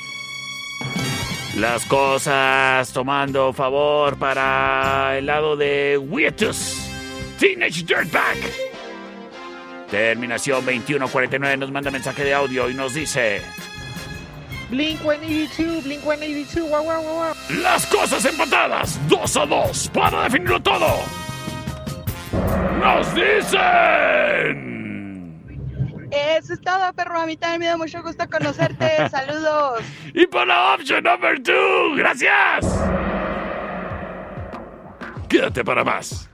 Las 1.58 1.86
cosas 1.86 2.92
tomando 2.92 3.54
favor 3.54 4.18
para 4.18 5.16
el 5.18 5.28
lado 5.28 5.56
de 5.56 6.00
Wietus. 6.00 6.90
Teenage 7.38 7.84
Dirtbag. 7.84 8.38
Terminación 9.92 10.66
2149 10.66 11.58
nos 11.58 11.72
manda 11.72 11.92
mensaje 11.92 12.24
de 12.24 12.34
audio 12.34 12.70
y 12.70 12.74
nos 12.74 12.96
dice... 12.96 13.42
Blink 14.72 15.02
182, 15.02 15.84
Blink 15.84 16.02
182, 16.02 16.68
guau, 16.68 16.84
guau, 16.84 17.04
guau, 17.04 17.16
guau. 17.16 17.36
Las 17.62 17.86
cosas 17.86 18.26
empatadas, 18.26 19.00
dos 19.08 19.38
a 19.38 19.46
dos, 19.46 19.88
para 19.94 20.24
definirlo 20.24 20.60
todo. 20.60 20.88
Nos 22.82 23.14
dicen... 23.14 24.73
Eso 26.14 26.54
es 26.54 26.62
todo, 26.62 26.94
perro. 26.94 27.22
A 27.22 27.26
mí 27.26 27.36
también 27.36 27.60
me 27.60 27.66
da 27.68 27.78
mucho 27.78 28.02
gusto 28.04 28.26
conocerte. 28.30 29.10
Saludos. 29.10 29.82
Y 30.14 30.28
por 30.28 30.48
la 30.48 30.76
opción 30.76 31.04
number 31.04 31.42
two, 31.42 31.96
gracias. 31.96 32.66
Quédate 35.28 35.64
para 35.64 35.84
más. 35.84 36.30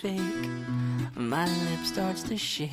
Fake. 0.00 0.48
My 1.14 1.44
lip 1.44 1.84
starts 1.84 2.22
to 2.22 2.36
shake. 2.38 2.70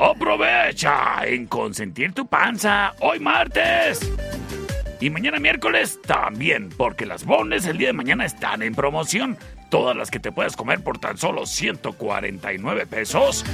Aprovecha 0.00 1.26
en 1.26 1.46
consentir 1.46 2.14
tu 2.14 2.26
panza 2.26 2.94
hoy 3.00 3.20
martes. 3.20 4.10
Y 5.00 5.10
mañana 5.10 5.38
miércoles 5.38 6.00
también, 6.00 6.70
porque 6.70 7.04
las 7.04 7.26
boneless 7.26 7.66
el 7.66 7.76
día 7.76 7.88
de 7.88 7.92
mañana 7.92 8.24
están 8.24 8.62
en 8.62 8.74
promoción. 8.74 9.36
Todas 9.70 9.96
las 9.96 10.10
que 10.10 10.18
te 10.18 10.32
puedes 10.32 10.56
comer 10.56 10.82
por 10.82 10.98
tan 10.98 11.18
solo 11.18 11.44
149 11.44 12.86
pesos. 12.86 13.44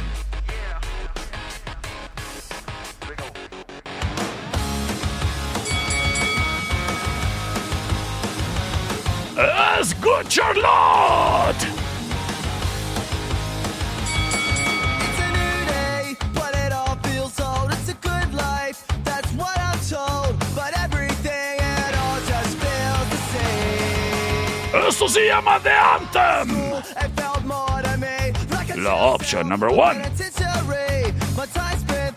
Es 9.78 9.94
same. 25.08 25.16
Esto 25.16 25.20
se 25.20 25.26
llama 25.28 25.58
The 25.60 25.70
Anthem. 25.70 26.50
It 26.50 27.20
felt 27.20 27.44
more 27.44 27.82
to 27.82 27.96
me 27.98 28.32
like 28.50 28.70
a 28.70 28.80
La 28.80 29.14
option 29.14 29.48
number 29.48 29.68
one. 29.68 30.00
penitentiary. 30.02 31.12
My 31.36 31.46
time 31.46 31.78
spent 31.78 32.16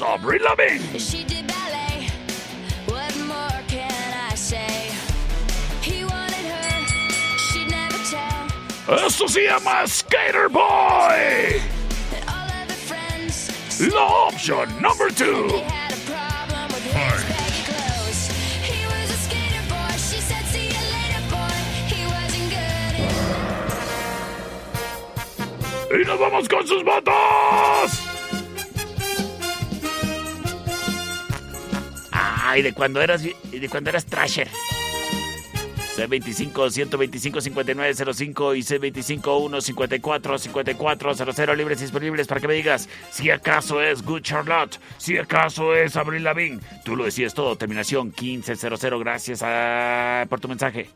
Es 0.00 0.06
Avril 0.06 0.42
Lavigne. 0.42 0.98
She 0.98 1.24
did 1.24 1.46
ballet. 1.46 2.08
What 2.86 3.14
more 3.26 3.60
can 3.68 4.14
I 4.30 4.34
say? 4.34 4.90
He 5.82 6.04
wanted 6.04 6.46
her, 6.54 6.86
she'd 7.36 7.70
never 7.70 7.98
tell. 8.08 8.48
Esto 9.06 9.28
se 9.28 9.46
llama 9.46 9.86
Skater 9.86 10.48
Boy. 10.48 11.60
La 13.92 14.26
option 14.26 14.68
number 14.80 15.10
two. 15.10 15.48
Had 15.68 15.92
a 15.92 15.96
problem 16.08 16.68
with 16.68 16.84
his 16.84 16.94
baggy 16.94 17.62
clothes. 17.68 18.30
He 18.62 18.86
was 18.86 19.10
a 19.10 19.16
skater 19.16 19.64
boy. 19.68 19.92
She 19.98 20.20
said, 20.20 20.44
"See 20.46 20.68
you 20.68 20.80
later, 20.96 21.20
boy." 21.28 21.56
He 21.88 22.06
wasn't 22.06 22.48
good. 22.48 22.96
Y 25.98 26.04
nos 26.06 26.18
vamos 26.18 26.48
con 26.48 26.66
sus 26.66 26.82
votos. 26.84 27.99
Ay, 32.50 32.62
de 32.62 32.72
cuando 32.72 33.00
eras 33.00 33.22
de 33.22 33.68
cuando 33.70 33.90
eras 33.90 34.06
Trasher. 34.06 34.48
C25 35.96 36.70
125 36.70 37.40
5905 37.40 38.54
y 38.56 38.60
C25 38.60 39.38
154 39.60 40.38
5400 40.38 41.56
libres 41.56 41.80
disponibles 41.80 42.26
para 42.26 42.40
que 42.40 42.48
me 42.48 42.54
digas 42.54 42.88
si 43.10 43.30
acaso 43.30 43.80
es 43.82 44.02
Good 44.02 44.22
Charlotte, 44.22 44.80
si 44.98 45.16
acaso 45.16 45.74
es 45.76 45.96
Abril 45.96 46.24
Lavigne. 46.24 46.58
Tú 46.84 46.96
lo 46.96 47.04
decías 47.04 47.34
todo, 47.34 47.56
terminación 47.56 48.12
1500. 48.20 48.98
Gracias 49.00 49.42
a- 49.44 50.26
por 50.28 50.40
tu 50.40 50.48
mensaje. 50.48 50.88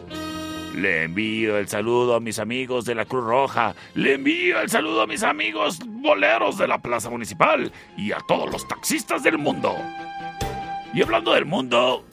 Le 0.75 1.03
envío 1.03 1.57
el 1.59 1.67
saludo 1.67 2.15
a 2.15 2.19
mis 2.19 2.39
amigos 2.39 2.83
de 2.85 2.95
la 2.95 3.05
Cruz 3.05 3.23
Roja. 3.23 3.75
Le 3.93 4.15
envío 4.15 4.59
el 4.59 4.69
saludo 4.69 5.03
a 5.03 5.07
mis 5.07 5.21
amigos 5.21 5.77
boleros 5.85 6.57
de 6.57 6.67
la 6.67 6.81
Plaza 6.81 7.11
Municipal 7.11 7.71
y 7.95 8.11
a 8.11 8.17
todos 8.27 8.51
los 8.51 8.67
taxistas 8.67 9.21
del 9.21 9.37
mundo. 9.37 9.75
Y 10.93 11.03
hablando 11.03 11.33
del 11.33 11.45
mundo, 11.45 12.03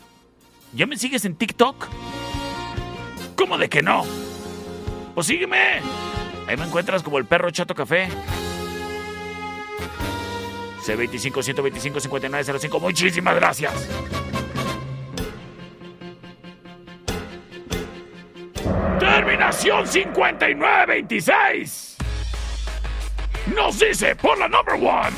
¿ya 0.72 0.86
me 0.86 0.96
sigues 0.96 1.24
en 1.24 1.34
TikTok? 1.34 1.88
¿Cómo 3.36 3.58
de 3.58 3.68
que 3.68 3.82
no? 3.82 4.04
Pues 5.14 5.26
sígueme. 5.26 5.80
Ahí 6.46 6.56
me 6.56 6.64
encuentras 6.64 7.02
como 7.02 7.18
el 7.18 7.26
perro 7.26 7.50
Chato 7.50 7.74
Café. 7.74 8.08
C25-125-5905. 10.84 12.80
Muchísimas 12.80 13.34
gracias. 13.36 13.72
Terminación 18.98 19.86
5926. 19.86 21.96
Nos 23.54 23.78
dice 23.78 24.16
por 24.16 24.36
la 24.38 24.48
number 24.48 24.74
one. 24.74 25.14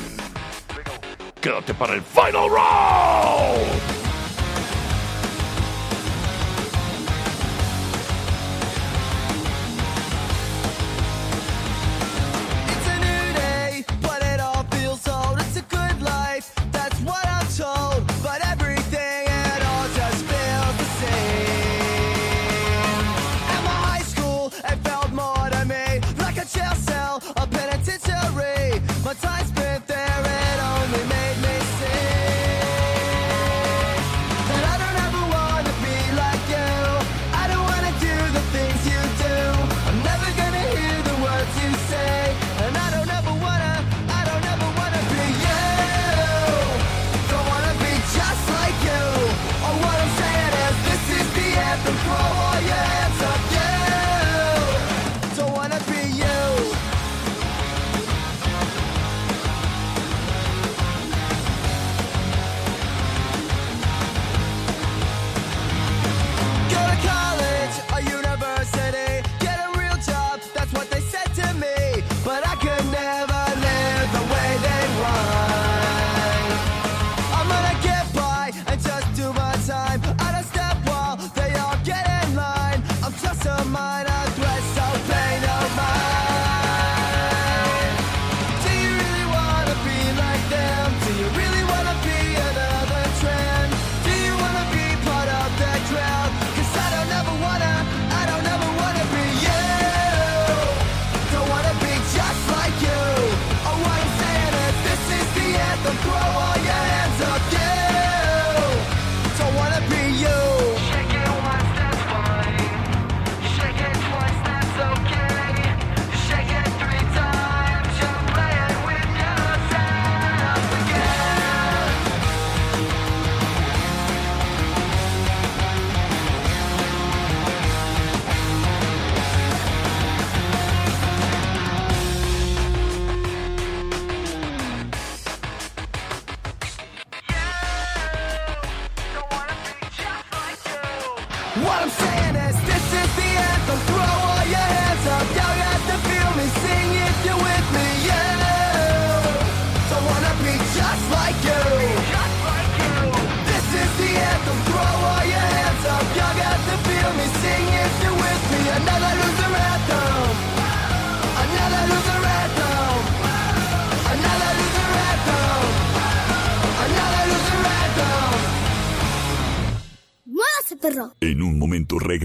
Quédate 1.41 1.73
para 1.75 1.95
el 1.95 2.03
final 2.03 2.49
round. 2.49 4.02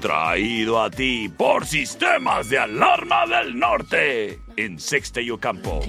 Traído 0.00 0.80
a 0.80 0.90
ti 0.90 1.28
por 1.28 1.66
Sistemas 1.66 2.48
de 2.48 2.58
Alarma 2.58 3.26
del 3.26 3.58
Norte 3.58 4.40
en 4.64 4.78
Sexta 4.78 5.20
y 5.20 5.30
Ocampo. 5.30 5.80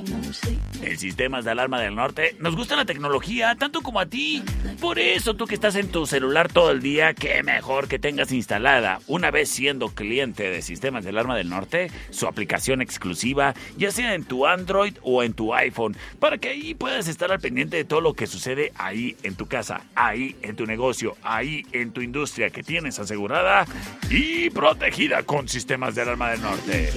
En 0.82 0.98
Sistemas 0.98 1.46
de 1.46 1.52
Alarma 1.52 1.82
del 1.82 1.96
Norte 1.96 2.36
nos 2.40 2.56
gusta 2.56 2.76
la 2.76 2.86
tecnología 2.86 3.56
tanto 3.56 3.82
como 3.82 4.00
a 4.00 4.06
ti. 4.06 4.44
Por 4.80 4.98
eso 4.98 5.36
tú 5.36 5.46
que 5.46 5.56
estás 5.56 5.76
en 5.76 5.90
tu 5.90 6.06
celular 6.06 6.52
todo 6.52 6.72
el 6.72 6.82
día, 6.82 7.14
qué 7.14 7.44
mejor 7.44 7.88
que 7.88 8.00
tengas 8.00 8.32
instalada, 8.32 9.00
una 9.08 9.30
vez 9.30 9.50
siendo 9.50 9.90
cliente 9.90 10.50
de 10.50 10.62
Sistemas 10.62 11.04
de 11.04 11.10
Alarma 11.10 11.36
del 11.36 11.50
Norte, 11.50 11.92
su 12.10 12.28
aplicación 12.28 12.82
exclusiva, 12.82 13.54
ya 13.78 13.92
sea 13.92 14.14
en 14.14 14.24
tu 14.24 14.46
Android 14.48 14.96
o 15.02 15.24
en 15.24 15.34
tu 15.34 15.54
iPhone, 15.54 15.96
para 16.20 16.38
que 16.38 16.50
ahí 16.50 16.74
puedas 16.74 17.08
estar 17.08 17.32
al 17.32 17.40
pendiente 17.40 17.78
de 17.78 17.84
todo 17.84 18.02
lo 18.02 18.14
que 18.14 18.28
sucede 18.28 18.72
ahí 18.78 19.16
en 19.24 19.36
tu 19.36 19.48
casa, 19.48 19.82
ahí 19.96 20.36
en 20.42 20.56
tu 20.56 20.66
negocio, 20.66 21.18
ahí 21.24 21.66
en 21.74 21.92
tu 21.92 22.02
industria 22.02 22.50
que 22.50 22.64
tienes 22.64 23.00
asegurada 23.00 23.66
y 24.10 24.50
protegida 24.50 25.24
con 25.24 25.48
Sistemas 25.48 25.96
de 25.96 26.02
Alarma 26.04 26.32
del 26.32 26.42
Norte. 26.42 26.92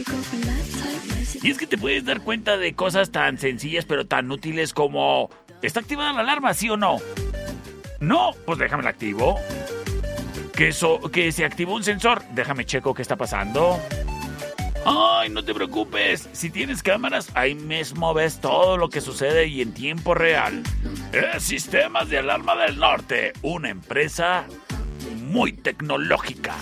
Y 1.42 1.50
es 1.50 1.58
que 1.58 1.66
te 1.66 1.78
puedes 1.78 2.04
dar 2.04 2.20
cuenta 2.20 2.56
de 2.56 2.74
cosas 2.74 3.10
tan 3.10 3.38
sencillas 3.38 3.84
pero 3.84 4.06
tan 4.06 4.30
útiles 4.30 4.72
como 4.72 5.30
¿está 5.62 5.80
activada 5.80 6.12
la 6.12 6.20
alarma, 6.20 6.54
sí 6.54 6.68
o 6.70 6.76
no? 6.76 6.98
No, 8.00 8.32
pues 8.44 8.58
déjame 8.58 8.82
la 8.82 8.90
activo. 8.90 9.38
Que, 10.54 10.72
que 11.12 11.32
se 11.32 11.44
activó 11.44 11.74
un 11.74 11.82
sensor. 11.82 12.22
Déjame 12.32 12.64
checo 12.64 12.94
qué 12.94 13.02
está 13.02 13.16
pasando. 13.16 13.80
Ay, 14.84 15.30
no 15.30 15.42
te 15.42 15.54
preocupes. 15.54 16.28
Si 16.32 16.50
tienes 16.50 16.82
cámaras, 16.82 17.30
ahí 17.34 17.54
mismo 17.54 18.12
ves 18.12 18.40
todo 18.40 18.76
lo 18.76 18.90
que 18.90 19.00
sucede 19.00 19.46
y 19.46 19.62
en 19.62 19.72
tiempo 19.72 20.14
real. 20.14 20.62
Es 21.12 21.44
Sistemas 21.44 22.10
de 22.10 22.18
Alarma 22.18 22.54
del 22.56 22.78
Norte, 22.78 23.32
una 23.42 23.70
empresa 23.70 24.44
muy 25.22 25.52
tecnológica. 25.52 26.54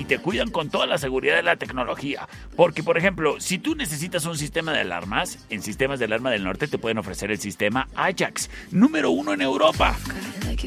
Y 0.00 0.06
te 0.06 0.18
cuidan 0.18 0.50
con 0.50 0.70
toda 0.70 0.86
la 0.86 0.96
seguridad 0.96 1.36
de 1.36 1.42
la 1.42 1.56
tecnología. 1.56 2.26
Porque, 2.56 2.82
por 2.82 2.96
ejemplo, 2.96 3.38
si 3.38 3.58
tú 3.58 3.74
necesitas 3.74 4.24
un 4.24 4.38
sistema 4.38 4.72
de 4.72 4.80
alarmas, 4.80 5.44
en 5.50 5.60
Sistemas 5.60 5.98
de 5.98 6.06
Alarma 6.06 6.30
del 6.30 6.42
Norte 6.42 6.68
te 6.68 6.78
pueden 6.78 6.96
ofrecer 6.96 7.30
el 7.30 7.38
sistema 7.38 7.86
Ajax, 7.94 8.48
número 8.70 9.10
uno 9.10 9.34
en 9.34 9.42
Europa. 9.42 9.98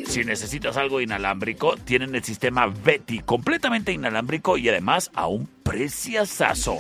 Si 0.06 0.24
necesitas 0.24 0.78
algo 0.78 1.02
inalámbrico, 1.02 1.78
tienen 1.78 2.14
el 2.14 2.24
sistema 2.24 2.68
Betty, 2.68 3.22
completamente 3.22 3.92
inalámbrico 3.92 4.56
y 4.58 4.70
además 4.70 5.10
a 5.16 5.26
un 5.26 5.50
preciazazo. 5.64 6.78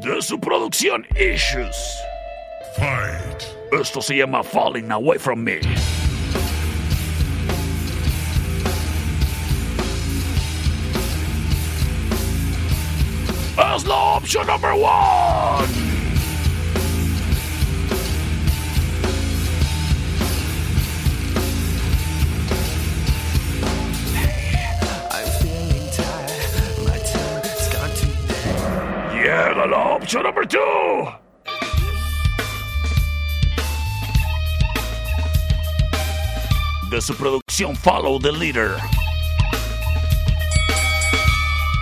De 0.00 0.22
su 0.22 0.40
producción 0.40 1.06
Issues. 1.14 1.76
Esto 3.78 4.00
se 4.00 4.16
llama 4.16 4.42
Falling 4.42 4.90
Away 4.90 5.18
From 5.18 5.40
Me. 5.40 5.60
Es 13.58 13.84
la 13.84 13.96
opción 14.16 14.46
number 14.46 14.72
one. 14.72 15.68
I'm 25.10 25.28
feeling 25.40 25.90
tired. 25.90 26.86
My 26.86 26.98
time 26.98 27.42
has 27.42 27.68
gone 27.68 27.90
to 27.90 28.06
Llega 29.12 29.66
la 29.66 29.96
opción 29.96 30.22
number 30.22 30.46
two. 30.46 31.08
De 36.90 37.00
su 37.00 37.12
producción 37.16 37.74
Follow 37.74 38.20
the 38.20 38.30
Leader. 38.30 38.76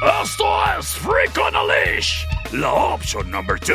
Esto 0.06 0.46
es 0.78 0.94
Freak 0.94 1.36
on 1.36 1.56
a 1.56 1.64
Leash, 1.64 2.26
la 2.52 2.72
opción 2.72 3.28
number 3.28 3.58
2. 3.58 3.74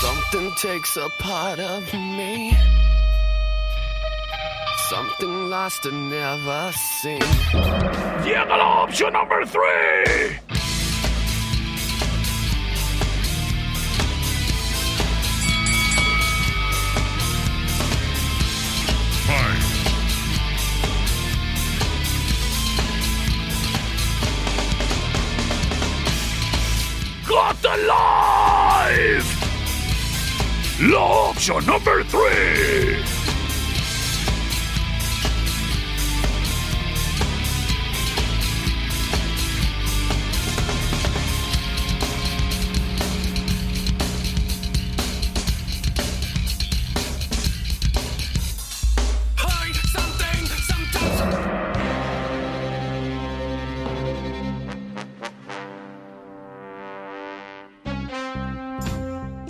Something 0.00 0.50
takes 0.56 0.96
a 0.96 1.08
part 1.22 1.58
of 1.58 1.92
me. 1.92 2.56
Something 4.88 5.50
lost 5.50 5.84
and 5.84 6.08
never 6.08 6.72
seen. 7.02 7.20
Llega 8.24 8.56
la 8.56 8.84
opción 8.84 9.12
number 9.12 9.44
3. 9.44 10.51
It's 27.64 27.70
alive! 27.70 29.24
Law 30.80 31.30
option 31.30 31.64
number 31.64 32.02
three! 32.02 33.11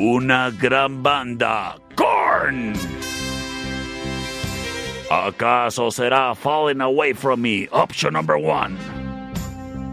Una 0.05 0.51
gran 0.51 1.01
banda, 1.01 1.77
Korn. 1.95 2.73
¿Acaso 5.09 5.93
será 5.93 6.35
Falling 6.35 6.81
Away 6.81 7.13
From 7.15 7.41
Me, 7.41 7.69
option 7.71 8.13
number 8.15 8.37
one? 8.37 8.77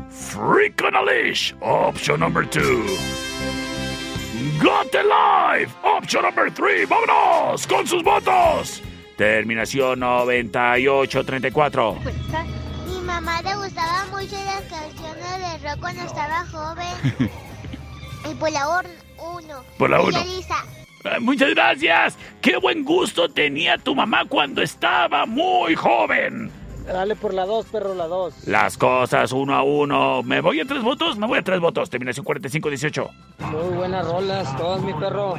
Freak 0.10 0.82
on 0.84 0.96
a 0.96 1.04
Leash, 1.04 1.54
option 1.62 2.22
number 2.22 2.44
two. 2.44 2.84
Got 4.60 4.96
Alive, 4.96 5.70
option 5.84 6.24
number 6.24 6.50
three. 6.50 6.86
¡Vámonos 6.88 7.68
con 7.68 7.86
sus 7.86 8.02
votos! 8.04 8.82
Terminación 9.16 10.00
9834. 10.00 11.98
Mi 12.88 13.00
mamá 13.02 13.44
le 13.44 13.54
gustaba 13.58 14.06
mucho 14.10 14.36
las 14.44 14.64
canciones 14.64 15.38
de 15.38 15.60
rock 15.70 15.80
cuando 15.80 16.02
estaba 16.04 16.44
joven. 16.48 17.30
y 18.32 18.34
por 18.34 18.52
la 18.52 18.70
or- 18.70 18.99
uno. 19.22 19.64
Por 19.78 19.90
la 19.90 20.02
uno. 20.02 20.18
Ay, 20.18 21.20
Muchas 21.22 21.50
gracias. 21.52 22.18
Qué 22.42 22.58
buen 22.58 22.84
gusto 22.84 23.30
tenía 23.30 23.78
tu 23.78 23.96
mamá 23.96 24.26
cuando 24.26 24.62
estaba 24.62 25.26
muy 25.26 25.76
joven. 25.76 26.52
Dale 26.92 27.16
por 27.16 27.34
la 27.34 27.46
2, 27.46 27.66
perro, 27.68 27.94
la 27.94 28.08
2. 28.08 28.48
Las 28.48 28.78
cosas 28.78 29.32
uno 29.32 29.56
a 29.56 29.64
uno. 29.64 30.24
¿Me 30.24 30.42
voy 30.42 30.60
a 30.60 30.66
tres 30.66 30.82
votos? 30.82 31.18
Me 31.18 31.28
voy 31.28 31.38
a 31.38 31.44
tres 31.44 31.60
votos. 31.60 31.90
Terminación 31.90 32.26
45-18. 32.26 33.10
Muy 33.52 33.76
buenas 33.76 34.08
rolas, 34.08 34.58
todas, 34.58 34.82
mi 34.82 34.94
perro. 34.94 35.36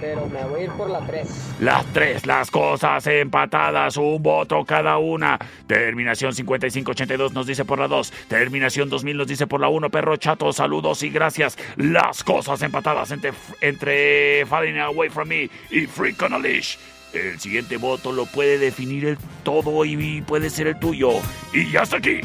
Pero 0.00 0.26
me 0.26 0.44
voy 0.44 0.60
a 0.60 0.64
ir 0.64 0.70
por 0.72 0.90
la 0.90 1.00
3. 1.00 1.56
Las 1.60 1.86
tres, 1.86 2.26
las 2.26 2.50
cosas 2.50 3.06
empatadas, 3.06 3.96
un 3.96 4.22
voto 4.22 4.62
cada 4.64 4.98
una. 4.98 5.38
Terminación 5.66 6.34
5582 6.34 7.32
nos 7.32 7.46
dice 7.46 7.64
por 7.64 7.78
la 7.78 7.88
2. 7.88 8.12
Terminación 8.28 8.90
2000 8.90 9.16
nos 9.16 9.26
dice 9.26 9.46
por 9.46 9.60
la 9.60 9.68
1. 9.68 9.88
Perro 9.90 10.16
chato, 10.18 10.52
saludos 10.52 11.02
y 11.02 11.08
gracias. 11.08 11.56
Las 11.76 12.24
cosas 12.24 12.60
empatadas 12.62 13.10
entre, 13.10 13.32
entre 13.62 14.44
Falling 14.44 14.78
Away 14.78 15.08
From 15.08 15.28
Me 15.28 15.48
y 15.70 15.86
Freak 15.86 16.22
on 16.22 16.34
a 16.34 16.38
Leash. 16.38 16.76
El 17.16 17.40
siguiente 17.40 17.76
voto 17.76 18.12
lo 18.12 18.26
puede 18.26 18.58
definir 18.58 19.06
el 19.06 19.18
todo 19.42 19.84
y 19.84 20.22
puede 20.22 20.50
ser 20.50 20.68
el 20.68 20.78
tuyo. 20.78 21.10
Y 21.52 21.70
ya 21.70 21.82
está 21.82 21.96
aquí. 21.96 22.20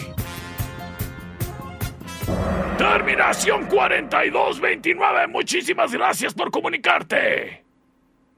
Terminación 2.78 3.66
4229, 3.68 5.28
muchísimas 5.28 5.92
gracias 5.92 6.34
por 6.34 6.52
comunicarte. 6.52 7.64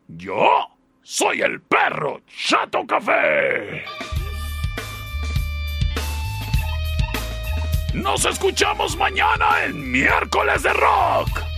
Yo 0.07 0.67
soy 1.01 1.41
el 1.41 1.61
perro 1.61 2.21
Chato 2.27 2.85
Café. 2.85 3.83
Nos 7.93 8.25
escuchamos 8.25 8.97
mañana 8.97 9.65
en 9.65 9.91
miércoles 9.91 10.63
de 10.63 10.73
rock. 10.73 11.52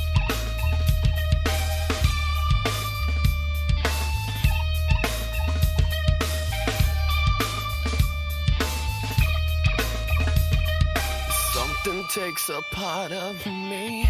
takes 12.16 12.48
a 12.48 12.62
part 12.72 13.12
of 13.12 13.46
me. 13.46 14.08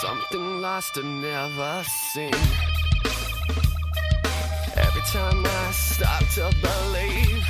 Something 0.00 0.60
lost 0.60 0.96
and 0.98 1.20
never 1.20 1.82
seen. 1.84 2.32
Every 4.76 5.02
time 5.10 5.44
I 5.44 5.70
stop 5.72 6.22
to 6.36 6.46
believe, 6.62 7.44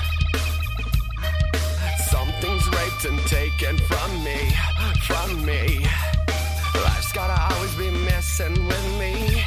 something's 2.09 2.66
raped 2.70 3.05
and 3.05 3.18
taken 3.26 3.76
from 3.90 4.10
me, 4.24 4.40
from 5.06 5.44
me. 5.44 5.86
Life's 6.82 7.12
gotta 7.12 7.55
always 7.55 7.74
be 7.74 7.90
messing 8.06 8.55
with 8.66 8.86
me. 8.98 9.44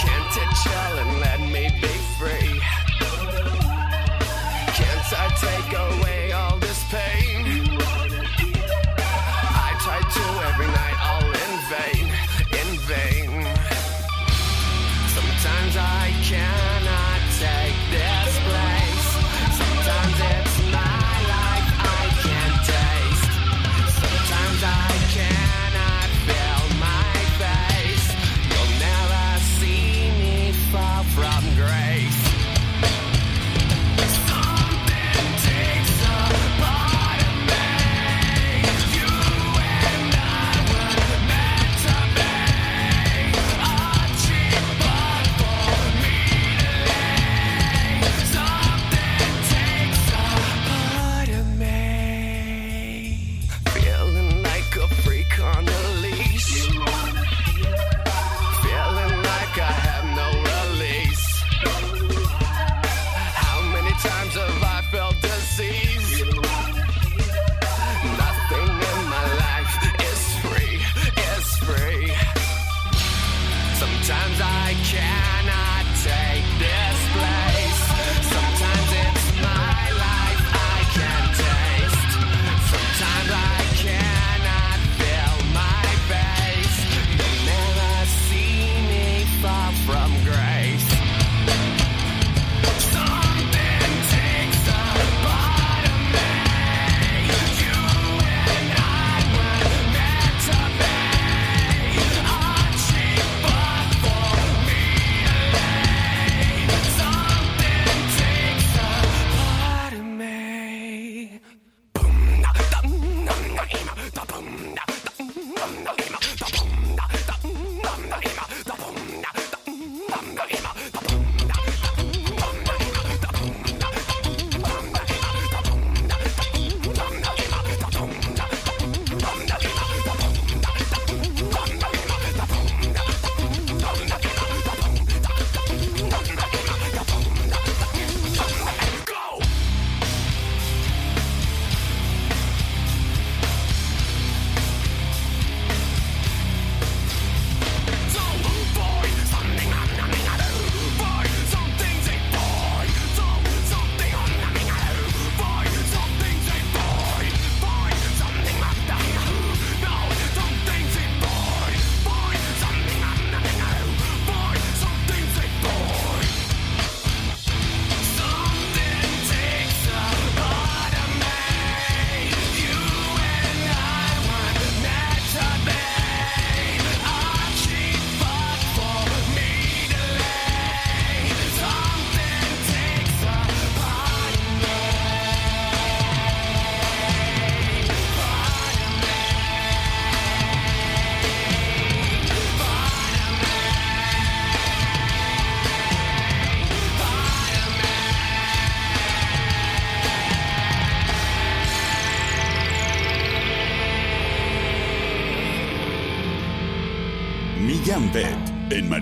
Can't 0.00 0.34
it 0.42 0.50
chill 0.62 0.94
and 1.02 1.20
let 1.20 1.40
me 1.40 1.64
be 1.82 1.94
free? 2.18 2.58
Can't 4.78 5.12
I 5.12 5.28
take 5.46 5.78
a 5.78 6.03